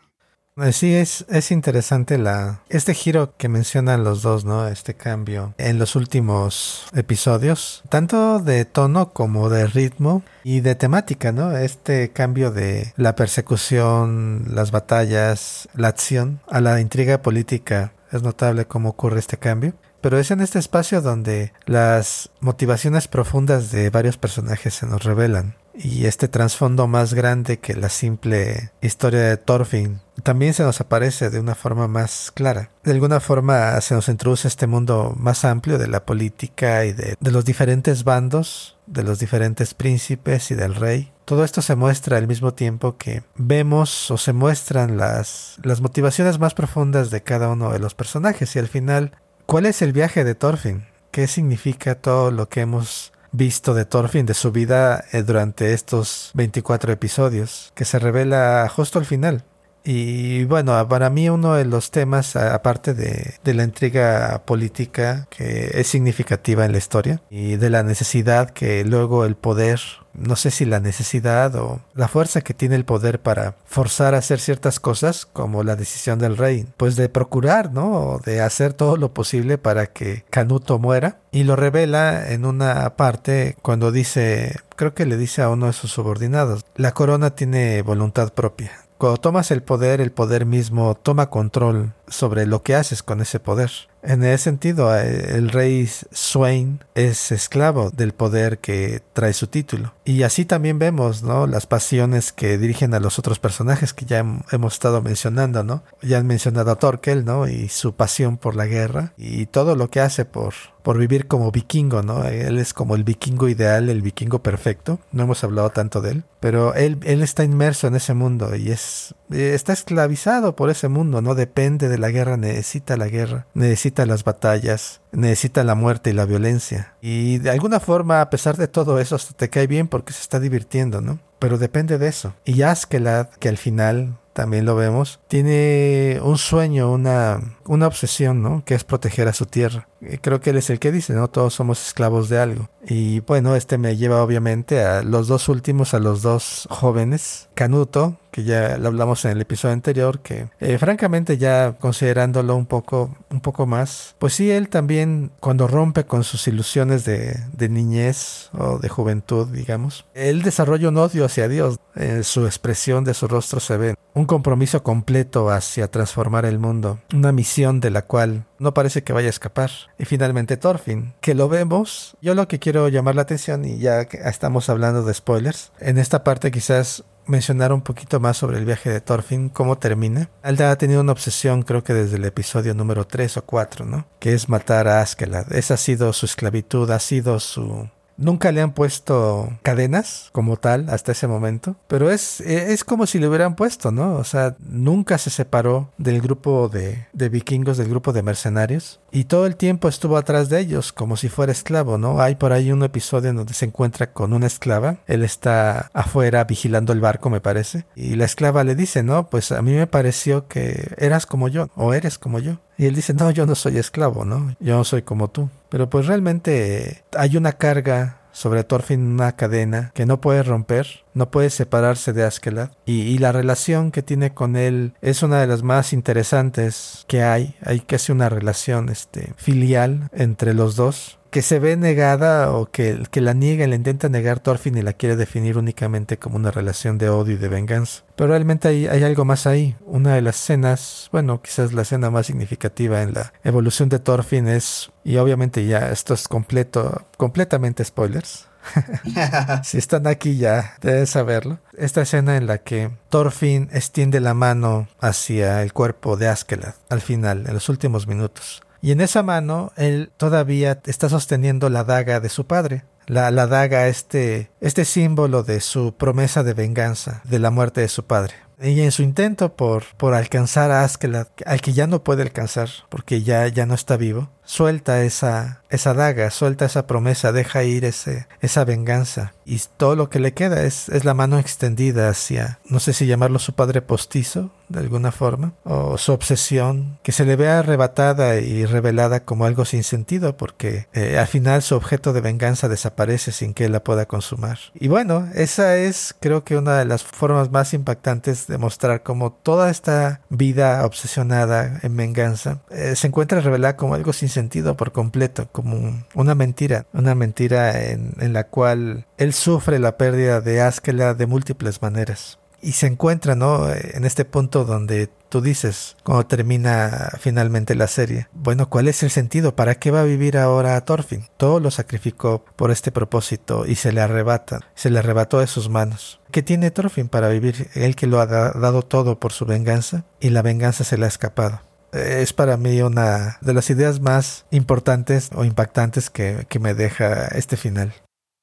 Eh, 0.58 0.72
sí, 0.72 0.94
es, 0.94 1.26
es 1.28 1.50
interesante 1.50 2.16
la, 2.16 2.62
este 2.70 2.94
giro 2.94 3.34
que 3.36 3.50
mencionan 3.50 4.04
los 4.04 4.22
dos, 4.22 4.46
¿no? 4.46 4.66
Este 4.68 4.94
cambio 4.94 5.52
en 5.58 5.78
los 5.78 5.96
últimos 5.96 6.86
episodios, 6.94 7.82
tanto 7.90 8.38
de 8.38 8.64
tono 8.64 9.12
como 9.12 9.50
de 9.50 9.66
ritmo 9.66 10.22
y 10.44 10.60
de 10.60 10.74
temática, 10.74 11.30
¿no? 11.30 11.54
Este 11.54 12.08
cambio 12.10 12.50
de 12.52 12.94
la 12.96 13.14
persecución, 13.16 14.46
las 14.48 14.70
batallas, 14.70 15.68
la 15.74 15.88
acción 15.88 16.40
a 16.48 16.62
la 16.62 16.80
intriga 16.80 17.20
política. 17.20 17.92
Es 18.10 18.22
notable 18.22 18.64
cómo 18.64 18.88
ocurre 18.88 19.18
este 19.18 19.36
cambio. 19.36 19.74
Pero 20.00 20.18
es 20.18 20.30
en 20.30 20.40
este 20.40 20.58
espacio 20.58 21.00
donde 21.00 21.52
las 21.64 22.30
motivaciones 22.40 23.08
profundas 23.08 23.70
de 23.70 23.90
varios 23.90 24.18
personajes 24.18 24.74
se 24.74 24.86
nos 24.86 25.04
revelan 25.04 25.56
y 25.78 26.06
este 26.06 26.28
trasfondo 26.28 26.86
más 26.86 27.14
grande 27.14 27.58
que 27.58 27.74
la 27.74 27.88
simple 27.88 28.72
historia 28.80 29.20
de 29.20 29.36
Thorfinn 29.36 30.00
también 30.22 30.54
se 30.54 30.62
nos 30.62 30.80
aparece 30.80 31.30
de 31.30 31.38
una 31.38 31.54
forma 31.54 31.88
más 31.88 32.32
clara. 32.32 32.70
De 32.82 32.92
alguna 32.92 33.20
forma 33.20 33.80
se 33.80 33.94
nos 33.94 34.08
introduce 34.08 34.48
este 34.48 34.66
mundo 34.66 35.14
más 35.16 35.44
amplio 35.44 35.78
de 35.78 35.88
la 35.88 36.06
política 36.06 36.84
y 36.84 36.92
de, 36.92 37.16
los 37.20 37.44
diferentes 37.44 38.04
bandos, 38.04 38.78
de 38.86 39.02
los 39.02 39.18
diferentes 39.18 39.74
príncipes 39.74 40.50
y 40.50 40.54
del 40.54 40.74
rey. 40.74 41.12
Todo 41.26 41.44
esto 41.44 41.60
se 41.60 41.76
muestra 41.76 42.16
al 42.16 42.28
mismo 42.28 42.54
tiempo 42.54 42.96
que 42.96 43.24
vemos 43.36 44.10
o 44.10 44.16
se 44.16 44.32
muestran 44.32 44.96
las, 44.96 45.58
las 45.62 45.80
motivaciones 45.80 46.38
más 46.38 46.54
profundas 46.54 47.10
de 47.10 47.22
cada 47.22 47.48
uno 47.48 47.72
de 47.72 47.80
los 47.80 47.94
personajes 47.94 48.54
y 48.56 48.58
al 48.58 48.68
final, 48.68 49.12
¿cuál 49.46 49.66
es 49.66 49.82
el 49.82 49.92
viaje 49.92 50.24
de 50.24 50.34
Thorfinn? 50.34 50.86
¿Qué 51.10 51.26
significa 51.26 51.94
todo 51.94 52.30
lo 52.30 52.48
que 52.48 52.60
hemos 52.60 53.12
visto 53.36 53.74
de 53.74 53.84
Thorfinn, 53.84 54.26
de 54.26 54.34
su 54.34 54.50
vida 54.50 55.04
eh, 55.12 55.22
durante 55.22 55.72
estos 55.72 56.30
24 56.34 56.92
episodios, 56.92 57.72
que 57.74 57.84
se 57.84 57.98
revela 57.98 58.68
justo 58.74 58.98
al 58.98 59.04
final. 59.04 59.44
Y 59.88 60.44
bueno, 60.46 60.88
para 60.88 61.10
mí 61.10 61.28
uno 61.28 61.54
de 61.54 61.64
los 61.64 61.92
temas, 61.92 62.34
aparte 62.34 62.92
de, 62.92 63.34
de, 63.44 63.54
la 63.54 63.62
intriga 63.62 64.42
política 64.44 65.28
que 65.30 65.70
es 65.74 65.86
significativa 65.86 66.64
en 66.64 66.72
la 66.72 66.78
historia, 66.78 67.22
y 67.30 67.54
de 67.54 67.70
la 67.70 67.84
necesidad 67.84 68.50
que 68.50 68.84
luego 68.84 69.24
el 69.24 69.36
poder 69.36 69.80
no 70.18 70.36
sé 70.36 70.50
si 70.50 70.64
la 70.64 70.80
necesidad 70.80 71.54
o 71.56 71.80
la 71.94 72.08
fuerza 72.08 72.40
que 72.40 72.54
tiene 72.54 72.74
el 72.74 72.84
poder 72.84 73.20
para 73.20 73.56
forzar 73.64 74.14
a 74.14 74.18
hacer 74.18 74.40
ciertas 74.40 74.80
cosas, 74.80 75.26
como 75.26 75.62
la 75.62 75.76
decisión 75.76 76.18
del 76.18 76.36
rey, 76.36 76.66
pues 76.76 76.96
de 76.96 77.08
procurar, 77.08 77.72
¿no? 77.72 78.20
De 78.24 78.40
hacer 78.40 78.72
todo 78.72 78.96
lo 78.96 79.12
posible 79.12 79.58
para 79.58 79.86
que 79.86 80.24
Canuto 80.30 80.78
muera. 80.78 81.20
Y 81.32 81.44
lo 81.44 81.54
revela 81.54 82.30
en 82.30 82.46
una 82.46 82.96
parte 82.96 83.56
cuando 83.62 83.92
dice, 83.92 84.56
creo 84.74 84.94
que 84.94 85.06
le 85.06 85.16
dice 85.16 85.42
a 85.42 85.50
uno 85.50 85.66
de 85.66 85.72
sus 85.74 85.92
subordinados, 85.92 86.64
la 86.76 86.92
corona 86.92 87.34
tiene 87.34 87.82
voluntad 87.82 88.32
propia. 88.32 88.85
Cuando 88.98 89.18
tomas 89.18 89.50
el 89.50 89.62
poder, 89.62 90.00
el 90.00 90.10
poder 90.10 90.46
mismo 90.46 90.94
toma 90.94 91.28
control 91.28 91.92
sobre 92.08 92.46
lo 92.46 92.62
que 92.62 92.74
haces 92.74 93.02
con 93.02 93.20
ese 93.20 93.38
poder. 93.38 93.70
En 94.06 94.22
ese 94.22 94.44
sentido, 94.44 94.96
eh, 94.96 95.36
el 95.36 95.48
rey 95.48 95.88
Swain 96.12 96.84
es 96.94 97.32
esclavo 97.32 97.90
del 97.90 98.12
poder 98.12 98.58
que 98.58 99.02
trae 99.12 99.32
su 99.32 99.48
título. 99.48 99.94
Y 100.04 100.22
así 100.22 100.44
también 100.44 100.78
vemos, 100.78 101.24
¿no? 101.24 101.48
Las 101.48 101.66
pasiones 101.66 102.32
que 102.32 102.56
dirigen 102.56 102.94
a 102.94 103.00
los 103.00 103.18
otros 103.18 103.40
personajes 103.40 103.92
que 103.92 104.04
ya 104.04 104.24
hemos 104.52 104.74
estado 104.74 105.02
mencionando, 105.02 105.64
¿no? 105.64 105.82
Ya 106.02 106.18
han 106.18 106.26
mencionado 106.28 106.70
a 106.70 106.76
Torkel, 106.76 107.24
¿no? 107.24 107.48
Y 107.48 107.68
su 107.68 107.96
pasión 107.96 108.36
por 108.36 108.54
la 108.54 108.66
guerra 108.66 109.12
y 109.16 109.46
todo 109.46 109.74
lo 109.74 109.90
que 109.90 110.00
hace 110.00 110.24
por, 110.24 110.54
por 110.86 110.98
vivir 110.98 111.26
como 111.26 111.50
vikingo, 111.50 112.02
¿no? 112.02 112.22
Él 112.24 112.58
es 112.58 112.72
como 112.72 112.94
el 112.94 113.02
vikingo 113.02 113.48
ideal, 113.48 113.88
el 113.88 114.02
vikingo 114.02 114.44
perfecto. 114.44 115.00
No 115.10 115.24
hemos 115.24 115.42
hablado 115.42 115.70
tanto 115.70 116.00
de 116.00 116.12
él, 116.12 116.24
pero 116.38 116.74
él, 116.74 117.00
él 117.02 117.22
está 117.22 117.42
inmerso 117.42 117.88
en 117.88 117.96
ese 117.96 118.14
mundo 118.14 118.54
y 118.54 118.70
es, 118.70 119.16
está 119.30 119.72
esclavizado 119.72 120.54
por 120.54 120.70
ese 120.70 120.86
mundo, 120.86 121.22
¿no? 121.22 121.34
Depende 121.34 121.88
de 121.88 121.98
la 121.98 122.10
guerra, 122.10 122.36
necesita 122.36 122.96
la 122.96 123.08
guerra, 123.08 123.48
necesita 123.54 123.95
las 124.04 124.24
batallas, 124.24 125.00
necesita 125.12 125.64
la 125.64 125.74
muerte 125.74 126.10
y 126.10 126.12
la 126.12 126.26
violencia. 126.26 126.94
Y 127.00 127.38
de 127.38 127.50
alguna 127.50 127.80
forma, 127.80 128.20
a 128.20 128.28
pesar 128.28 128.56
de 128.56 128.68
todo 128.68 129.00
eso, 129.00 129.16
hasta 129.16 129.32
te 129.32 129.48
cae 129.48 129.66
bien 129.66 129.88
porque 129.88 130.12
se 130.12 130.20
está 130.20 130.40
divirtiendo, 130.40 131.00
¿no? 131.00 131.18
Pero 131.38 131.56
depende 131.56 131.96
de 131.96 132.08
eso. 132.08 132.34
Y 132.44 132.62
Askelad, 132.62 133.28
que 133.38 133.48
al 133.48 133.56
final 133.56 134.18
también 134.32 134.66
lo 134.66 134.76
vemos, 134.76 135.20
tiene 135.28 136.20
un 136.22 136.36
sueño, 136.36 136.92
una, 136.92 137.40
una 137.66 137.86
obsesión, 137.86 138.42
¿no? 138.42 138.64
Que 138.64 138.74
es 138.74 138.84
proteger 138.84 139.28
a 139.28 139.32
su 139.32 139.46
tierra. 139.46 139.88
creo 140.20 140.40
que 140.40 140.50
él 140.50 140.56
es 140.56 140.70
el 140.70 140.78
que 140.78 140.92
dice, 140.92 141.12
¿no? 141.12 141.28
Todos 141.28 141.54
somos 141.54 141.86
esclavos 141.86 142.28
de 142.28 142.38
algo. 142.38 142.68
Y 142.86 143.20
bueno, 143.20 143.56
este 143.56 143.78
me 143.78 143.96
lleva 143.96 144.22
obviamente 144.22 144.82
a 144.82 145.02
los 145.02 145.28
dos 145.28 145.48
últimos, 145.48 145.94
a 145.94 145.98
los 145.98 146.22
dos 146.22 146.68
jóvenes. 146.70 147.48
Canuto, 147.54 148.16
que 148.36 148.44
ya 148.44 148.76
lo 148.76 148.88
hablamos 148.88 149.24
en 149.24 149.30
el 149.30 149.40
episodio 149.40 149.72
anterior, 149.72 150.20
que 150.20 150.48
eh, 150.60 150.76
francamente 150.76 151.38
ya 151.38 151.74
considerándolo 151.80 152.54
un 152.54 152.66
poco, 152.66 153.16
un 153.30 153.40
poco 153.40 153.64
más, 153.64 154.14
pues 154.18 154.34
sí, 154.34 154.50
él 154.50 154.68
también 154.68 155.32
cuando 155.40 155.66
rompe 155.66 156.04
con 156.04 156.22
sus 156.22 156.46
ilusiones 156.46 157.06
de, 157.06 157.40
niñez 157.70 158.50
o 158.52 158.78
de 158.78 158.90
juventud, 158.90 159.48
digamos, 159.48 160.04
él 160.12 160.42
desarrolla 160.42 160.90
un 160.90 160.98
odio 160.98 161.24
hacia 161.24 161.48
Dios. 161.48 161.78
En 161.94 162.24
su 162.24 162.44
expresión 162.44 163.04
de 163.04 163.14
su 163.14 163.26
rostro 163.26 163.58
se 163.58 163.78
ve 163.78 163.94
un 164.12 164.26
compromiso 164.26 164.82
completo 164.82 165.48
hacia 165.48 165.90
transformar 165.90 166.44
el 166.44 166.58
mundo, 166.58 166.98
una 167.14 167.32
misión 167.32 167.55
de 167.56 167.90
la 167.90 168.02
cual 168.02 168.44
no 168.58 168.74
parece 168.74 169.02
que 169.02 169.14
vaya 169.14 169.28
a 169.28 169.30
escapar. 169.30 169.70
Y 169.98 170.04
finalmente 170.04 170.58
Thorfinn, 170.58 171.14
que 171.22 171.34
lo 171.34 171.48
vemos, 171.48 172.14
yo 172.20 172.34
lo 172.34 172.48
que 172.48 172.58
quiero 172.58 172.88
llamar 172.88 173.14
la 173.14 173.22
atención 173.22 173.64
y 173.64 173.78
ya 173.78 174.02
estamos 174.02 174.68
hablando 174.68 175.02
de 175.02 175.14
spoilers, 175.14 175.72
en 175.80 175.96
esta 175.96 176.22
parte 176.22 176.50
quizás 176.50 177.04
mencionar 177.24 177.72
un 177.72 177.80
poquito 177.80 178.20
más 178.20 178.36
sobre 178.36 178.58
el 178.58 178.66
viaje 178.66 178.90
de 178.90 179.00
Thorfinn, 179.00 179.48
cómo 179.48 179.78
termina. 179.78 180.28
Alda 180.42 180.70
ha 180.70 180.76
tenido 180.76 181.00
una 181.00 181.12
obsesión, 181.12 181.62
creo 181.62 181.82
que 181.82 181.94
desde 181.94 182.16
el 182.16 182.24
episodio 182.26 182.74
número 182.74 183.06
3 183.06 183.38
o 183.38 183.44
4, 183.46 183.86
¿no? 183.86 184.06
Que 184.20 184.34
es 184.34 184.50
matar 184.50 184.86
a 184.86 185.00
Askeladd. 185.00 185.52
Esa 185.54 185.74
ha 185.74 185.78
sido 185.78 186.12
su 186.12 186.26
esclavitud, 186.26 186.90
ha 186.90 187.00
sido 187.00 187.40
su 187.40 187.88
Nunca 188.16 188.52
le 188.52 188.62
han 188.62 188.72
puesto 188.72 189.52
cadenas 189.62 190.30
como 190.32 190.56
tal 190.56 190.88
hasta 190.88 191.12
ese 191.12 191.26
momento, 191.26 191.76
pero 191.86 192.10
es, 192.10 192.40
es 192.40 192.84
como 192.84 193.06
si 193.06 193.18
le 193.18 193.28
hubieran 193.28 193.56
puesto, 193.56 193.90
¿no? 193.90 194.16
O 194.16 194.24
sea, 194.24 194.56
nunca 194.60 195.18
se 195.18 195.30
separó 195.30 195.90
del 195.98 196.20
grupo 196.20 196.68
de, 196.68 197.06
de 197.12 197.28
vikingos, 197.28 197.76
del 197.76 197.88
grupo 197.88 198.12
de 198.12 198.22
mercenarios, 198.22 199.00
y 199.12 199.24
todo 199.24 199.46
el 199.46 199.56
tiempo 199.56 199.88
estuvo 199.88 200.16
atrás 200.16 200.48
de 200.48 200.60
ellos 200.60 200.92
como 200.92 201.16
si 201.16 201.28
fuera 201.28 201.52
esclavo, 201.52 201.98
¿no? 201.98 202.20
Hay 202.20 202.36
por 202.36 202.52
ahí 202.52 202.72
un 202.72 202.82
episodio 202.82 203.30
en 203.30 203.36
donde 203.36 203.54
se 203.54 203.66
encuentra 203.66 204.12
con 204.12 204.32
una 204.32 204.46
esclava, 204.46 204.98
él 205.06 205.22
está 205.22 205.90
afuera 205.92 206.44
vigilando 206.44 206.92
el 206.92 207.00
barco, 207.00 207.30
me 207.30 207.40
parece, 207.40 207.86
y 207.94 208.16
la 208.16 208.24
esclava 208.24 208.64
le 208.64 208.74
dice, 208.74 209.02
no, 209.02 209.28
pues 209.28 209.52
a 209.52 209.62
mí 209.62 209.72
me 209.72 209.86
pareció 209.86 210.48
que 210.48 210.94
eras 210.98 211.26
como 211.26 211.48
yo, 211.48 211.68
o 211.76 211.94
eres 211.94 212.18
como 212.18 212.38
yo. 212.38 212.58
Y 212.78 212.86
él 212.86 212.94
dice, 212.94 213.14
no, 213.14 213.30
yo 213.30 213.46
no 213.46 213.54
soy 213.54 213.78
esclavo, 213.78 214.24
¿no? 214.24 214.54
Yo 214.60 214.76
no 214.76 214.84
soy 214.84 215.02
como 215.02 215.28
tú. 215.28 215.48
Pero 215.68 215.88
pues 215.88 216.06
realmente 216.06 217.04
hay 217.16 217.36
una 217.36 217.52
carga 217.52 218.20
sobre 218.36 218.64
Thorfinn, 218.64 219.14
una 219.14 219.32
cadena 219.32 219.92
que 219.94 220.04
no 220.04 220.20
puede 220.20 220.42
romper, 220.42 221.04
no 221.14 221.30
puede 221.30 221.48
separarse 221.48 222.12
de 222.12 222.24
Askeladd. 222.24 222.72
Y, 222.84 223.00
y, 223.00 223.16
la 223.16 223.32
relación 223.32 223.90
que 223.90 224.02
tiene 224.02 224.34
con 224.34 224.56
él 224.56 224.92
es 225.00 225.22
una 225.22 225.40
de 225.40 225.46
las 225.46 225.62
más 225.62 225.94
interesantes 225.94 227.06
que 227.08 227.22
hay. 227.22 227.56
Hay 227.62 227.80
casi 227.80 228.12
una 228.12 228.28
relación 228.28 228.90
este, 228.90 229.32
filial 229.36 230.10
entre 230.12 230.52
los 230.52 230.76
dos 230.76 231.18
que 231.36 231.42
se 231.42 231.58
ve 231.58 231.76
negada 231.76 232.50
o 232.52 232.64
que, 232.64 233.02
que 233.10 233.20
la 233.20 233.34
niega, 233.34 233.66
le 233.66 233.76
intenta 233.76 234.08
negar 234.08 234.40
Thorfinn 234.40 234.78
y 234.78 234.82
la 234.82 234.94
quiere 234.94 235.16
definir 235.16 235.58
únicamente 235.58 236.18
como 236.18 236.36
una 236.36 236.50
relación 236.50 236.96
de 236.96 237.10
odio 237.10 237.34
y 237.34 237.36
de 237.36 237.48
venganza. 237.48 238.04
Pero 238.16 238.30
realmente 238.30 238.68
hay, 238.68 238.86
hay 238.86 239.04
algo 239.04 239.24
más 239.24 239.46
ahí. 239.46 239.76
Una 239.84 240.14
de 240.14 240.22
las 240.22 240.36
escenas, 240.36 241.08
bueno, 241.12 241.42
quizás 241.42 241.72
la 241.72 241.82
escena 241.82 242.10
más 242.10 242.26
significativa 242.26 243.02
en 243.02 243.12
la 243.14 243.32
evolución 243.44 243.88
de 243.88 243.98
Thorfinn 243.98 244.48
es, 244.48 244.90
y 245.04 245.16
obviamente 245.18 245.66
ya 245.66 245.90
esto 245.90 246.14
es 246.14 246.26
completo, 246.26 247.06
completamente 247.16 247.84
spoilers. 247.84 248.48
si 249.62 249.78
están 249.78 250.06
aquí 250.06 250.36
ya 250.36 250.74
deben 250.80 251.06
saberlo. 251.06 251.58
Esta 251.76 252.02
escena 252.02 252.36
en 252.36 252.46
la 252.46 252.58
que 252.58 252.90
Thorfinn 253.10 253.68
extiende 253.72 254.20
la 254.20 254.34
mano 254.34 254.88
hacia 255.00 255.62
el 255.62 255.72
cuerpo 255.72 256.16
de 256.16 256.28
Askeladd 256.28 256.74
al 256.88 257.00
final, 257.00 257.46
en 257.46 257.54
los 257.54 257.68
últimos 257.68 258.06
minutos. 258.06 258.62
Y 258.82 258.92
en 258.92 259.00
esa 259.00 259.22
mano 259.22 259.72
él 259.76 260.12
todavía 260.16 260.80
está 260.86 261.08
sosteniendo 261.08 261.68
la 261.70 261.84
daga 261.84 262.20
de 262.20 262.28
su 262.28 262.46
padre. 262.46 262.84
La, 263.06 263.30
la 263.30 263.46
daga, 263.46 263.88
este, 263.88 264.50
este 264.60 264.84
símbolo 264.84 265.42
de 265.42 265.60
su 265.60 265.94
promesa 265.94 266.42
de 266.42 266.54
venganza 266.54 267.22
de 267.24 267.38
la 267.38 267.50
muerte 267.50 267.80
de 267.80 267.88
su 267.88 268.04
padre. 268.04 268.34
Y 268.60 268.80
en 268.80 268.90
su 268.90 269.02
intento 269.02 269.54
por, 269.54 269.84
por 269.96 270.14
alcanzar 270.14 270.70
a 270.70 270.82
Askeladd, 270.82 271.28
al 271.44 271.60
que 271.60 271.72
ya 271.72 271.86
no 271.86 272.02
puede 272.02 272.22
alcanzar 272.22 272.70
porque 272.88 273.22
ya, 273.22 273.46
ya 273.48 273.66
no 273.66 273.74
está 273.74 273.96
vivo, 273.96 274.30
suelta 274.46 275.02
esa, 275.02 275.60
esa 275.68 275.92
daga, 275.92 276.30
suelta 276.30 276.64
esa 276.64 276.86
promesa, 276.86 277.32
deja 277.32 277.64
ir 277.64 277.84
ese, 277.84 278.26
esa 278.40 278.64
venganza. 278.64 279.34
Y 279.44 279.60
todo 279.76 279.94
lo 279.94 280.08
que 280.08 280.18
le 280.18 280.32
queda 280.32 280.62
es, 280.64 280.88
es 280.88 281.04
la 281.04 281.14
mano 281.14 281.38
extendida 281.38 282.08
hacia, 282.08 282.58
no 282.68 282.80
sé 282.80 282.92
si 282.92 283.06
llamarlo 283.06 283.38
su 283.38 283.54
padre 283.54 283.82
postizo, 283.82 284.50
de 284.68 284.80
alguna 284.80 285.12
forma, 285.12 285.52
o 285.64 285.98
su 285.98 286.12
obsesión, 286.12 286.98
que 287.02 287.12
se 287.12 287.24
le 287.24 287.36
ve 287.36 287.48
arrebatada 287.48 288.40
y 288.40 288.64
revelada 288.64 289.20
como 289.20 289.44
algo 289.44 289.64
sin 289.64 289.84
sentido, 289.84 290.36
porque 290.36 290.88
eh, 290.92 291.18
al 291.18 291.26
final 291.26 291.62
su 291.62 291.76
objeto 291.76 292.12
de 292.12 292.20
venganza 292.20 292.68
desaparece 292.68 293.30
sin 293.30 293.54
que 293.54 293.66
él 293.66 293.72
la 293.72 293.84
pueda 293.84 294.06
consumar. 294.06 294.58
Y 294.74 294.88
bueno, 294.88 295.28
esa 295.34 295.76
es 295.76 296.14
creo 296.18 296.42
que 296.42 296.56
una 296.56 296.78
de 296.78 296.84
las 296.84 297.04
formas 297.04 297.50
más 297.50 297.74
impactantes 297.74 298.46
de 298.46 298.58
mostrar 298.58 299.02
cómo 299.02 299.32
toda 299.32 299.70
esta 299.70 300.20
vida 300.28 300.84
obsesionada 300.84 301.78
en 301.82 301.96
venganza 301.96 302.58
eh, 302.70 302.96
se 302.96 303.06
encuentra 303.06 303.40
revelada 303.40 303.76
como 303.76 303.94
algo 303.94 304.12
sin 304.12 304.28
sentido 304.36 304.76
por 304.76 304.92
completo, 304.92 305.48
como 305.50 306.04
una 306.14 306.34
mentira, 306.34 306.86
una 306.92 307.14
mentira 307.14 307.82
en, 307.82 308.32
la 308.32 308.44
cual 308.44 309.06
él 309.16 309.32
sufre 309.32 309.78
la 309.78 309.96
pérdida 309.96 310.42
de 310.42 310.60
Askela 310.60 311.14
de 311.14 311.26
múltiples 311.26 311.80
maneras 311.80 312.38
y 312.60 312.72
se 312.72 312.86
encuentra, 312.86 313.34
¿no? 313.34 313.72
En 313.72 314.04
este 314.04 314.24
punto 314.24 314.64
donde 314.64 315.08
tú 315.28 315.40
dices, 315.40 315.96
cuando 316.02 316.26
termina 316.26 317.12
finalmente 317.18 317.74
la 317.74 317.86
serie, 317.86 318.28
bueno, 318.34 318.68
¿cuál 318.68 318.88
es 318.88 319.02
el 319.02 319.10
sentido? 319.10 319.56
¿Para 319.56 319.76
qué 319.76 319.90
va 319.90 320.00
a 320.00 320.04
vivir 320.04 320.36
ahora 320.36 320.76
a 320.76 320.84
Thorfinn? 320.84 321.26
Todo 321.36 321.60
lo 321.60 321.70
sacrificó 321.70 322.44
por 322.56 322.70
este 322.70 322.92
propósito 322.92 323.66
y 323.66 323.76
se 323.76 323.92
le 323.92 324.00
arrebata, 324.00 324.60
se 324.74 324.90
le 324.90 324.98
arrebató 324.98 325.38
de 325.38 325.46
sus 325.46 325.68
manos. 325.68 326.20
¿Qué 326.30 326.42
tiene 326.42 326.70
Thorfinn 326.70 327.08
para 327.08 327.28
vivir? 327.28 327.68
Él 327.74 327.96
que 327.96 328.06
lo 328.06 328.20
ha 328.20 328.26
dado 328.26 328.82
todo 328.82 329.18
por 329.18 329.32
su 329.32 329.46
venganza 329.46 330.04
y 330.20 330.30
la 330.30 330.42
venganza 330.42 330.84
se 330.84 330.98
le 330.98 331.06
ha 331.06 331.08
escapado 331.08 331.60
es 331.92 332.32
para 332.32 332.56
mí 332.56 332.80
una 332.82 333.38
de 333.40 333.54
las 333.54 333.70
ideas 333.70 334.00
más 334.00 334.46
importantes 334.50 335.30
o 335.34 335.44
impactantes 335.44 336.10
que, 336.10 336.46
que 336.48 336.58
me 336.58 336.74
deja 336.74 337.26
este 337.28 337.56
final. 337.56 337.92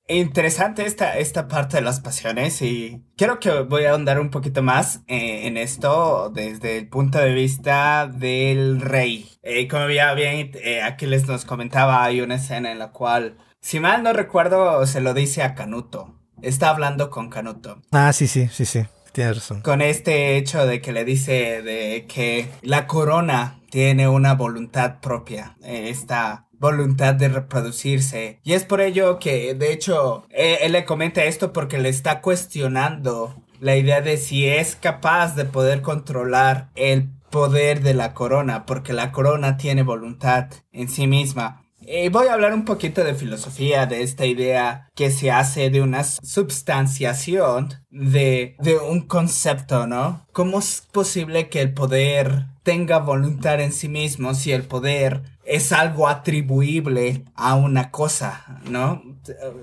Interesante 0.10 0.86
esta, 0.86 1.18
esta 1.18 1.48
parte 1.48 1.78
de 1.78 1.82
las 1.82 2.02
pasiones 2.02 2.62
y 2.62 3.06
creo 3.16 3.40
que 3.40 3.62
voy 3.62 3.86
a 3.86 3.92
ahondar 3.92 4.20
un 4.20 4.32
poquito 4.32 4.62
más 4.62 4.98
eh, 5.08 5.48
en 5.48 5.56
esto 5.56 6.30
desde 6.30 6.78
el 6.78 6.90
punto 6.90 7.20
de 7.20 7.34
vista 7.34 8.08
del 8.08 8.82
rey. 8.82 9.30
Eh, 9.44 9.68
como 9.70 9.90
ya 9.90 10.14
bien 10.14 10.52
eh, 10.56 10.82
aquí 10.82 11.06
les 11.06 11.26
nos 11.26 11.46
comentaba, 11.46 12.04
hay 12.04 12.20
una 12.20 12.36
escena 12.36 12.74
en 12.74 12.80
la 12.80 12.92
cual, 12.92 13.38
si 13.62 13.80
mal 13.80 14.04
no 14.04 14.12
recuerdo, 14.12 14.86
se 14.88 15.00
lo 15.00 15.14
dice 15.14 15.42
a 15.42 15.56
Canuto. 15.56 16.20
Está 16.42 16.70
hablando 16.70 17.10
con 17.10 17.30
Canuto. 17.30 17.82
Ah, 17.94 18.12
sí, 18.12 18.28
sí, 18.28 18.50
sí, 18.50 18.66
sí. 18.66 18.86
Con 19.62 19.82
este 19.82 20.38
hecho 20.38 20.66
de 20.66 20.82
que 20.82 20.92
le 20.92 21.06
dice 21.06 21.62
de 21.62 22.06
que 22.08 22.50
la 22.62 22.88
corona 22.88 23.60
tiene 23.70 24.08
una 24.08 24.34
voluntad 24.34 25.00
propia. 25.00 25.56
esta 25.64 26.48
voluntad 26.64 27.14
de 27.14 27.28
reproducirse. 27.28 28.40
Y 28.44 28.54
es 28.54 28.64
por 28.64 28.80
ello 28.80 29.20
que, 29.20 29.54
de 29.54 29.74
hecho, 29.74 30.26
eh, 30.30 30.60
él, 30.62 30.72
le 30.72 30.86
comenta 30.86 31.26
esto 31.26 31.52
porque 31.52 31.78
le 31.78 31.90
está 31.90 32.22
cuestionando 32.22 33.36
la 33.60 33.76
idea 33.76 34.02
de 34.02 34.16
si 34.18 34.48
es 34.48 34.78
capaz 34.78 35.36
de 35.36 35.44
poder 35.44 35.82
controlar 35.82 36.70
el 36.76 37.10
poder 37.30 37.82
de 37.82 37.94
la 37.94 38.14
corona, 38.14 38.66
porque 38.66 38.94
la 38.94 39.12
corona 39.12 39.58
tiene 39.58 39.84
voluntad 39.84 40.48
en 40.72 40.88
sí 40.88 41.06
misma. 41.08 41.63
Y 41.86 42.10
voy 42.10 42.28
a 42.28 42.34
hablar 42.34 42.54
un 42.54 42.66
poquito 42.66 43.04
de 43.04 43.16
filosofía, 43.16 43.86
de 43.86 44.04
esta 44.04 44.26
idea 44.26 44.90
que 44.96 45.12
se 45.12 45.32
hace 45.32 45.70
de 45.70 45.82
una 45.82 46.04
substanciación 46.04 47.74
de, 47.90 48.56
de 48.60 48.78
un 48.78 49.02
concepto, 49.02 49.86
¿no? 49.88 50.26
¿Cómo 50.32 50.60
es 50.60 50.88
posible 50.92 51.50
que 51.50 51.62
el 51.62 51.74
poder 51.74 52.46
tenga 52.64 53.00
voluntad 53.00 53.60
en 53.60 53.74
sí 53.74 53.90
mismo 53.90 54.34
si 54.34 54.52
el 54.52 54.64
poder 54.64 55.24
es 55.46 55.74
algo 55.74 56.08
atribuible 56.08 57.26
a 57.36 57.56
una 57.56 57.92
cosa, 57.92 58.62
¿no? 58.70 59.04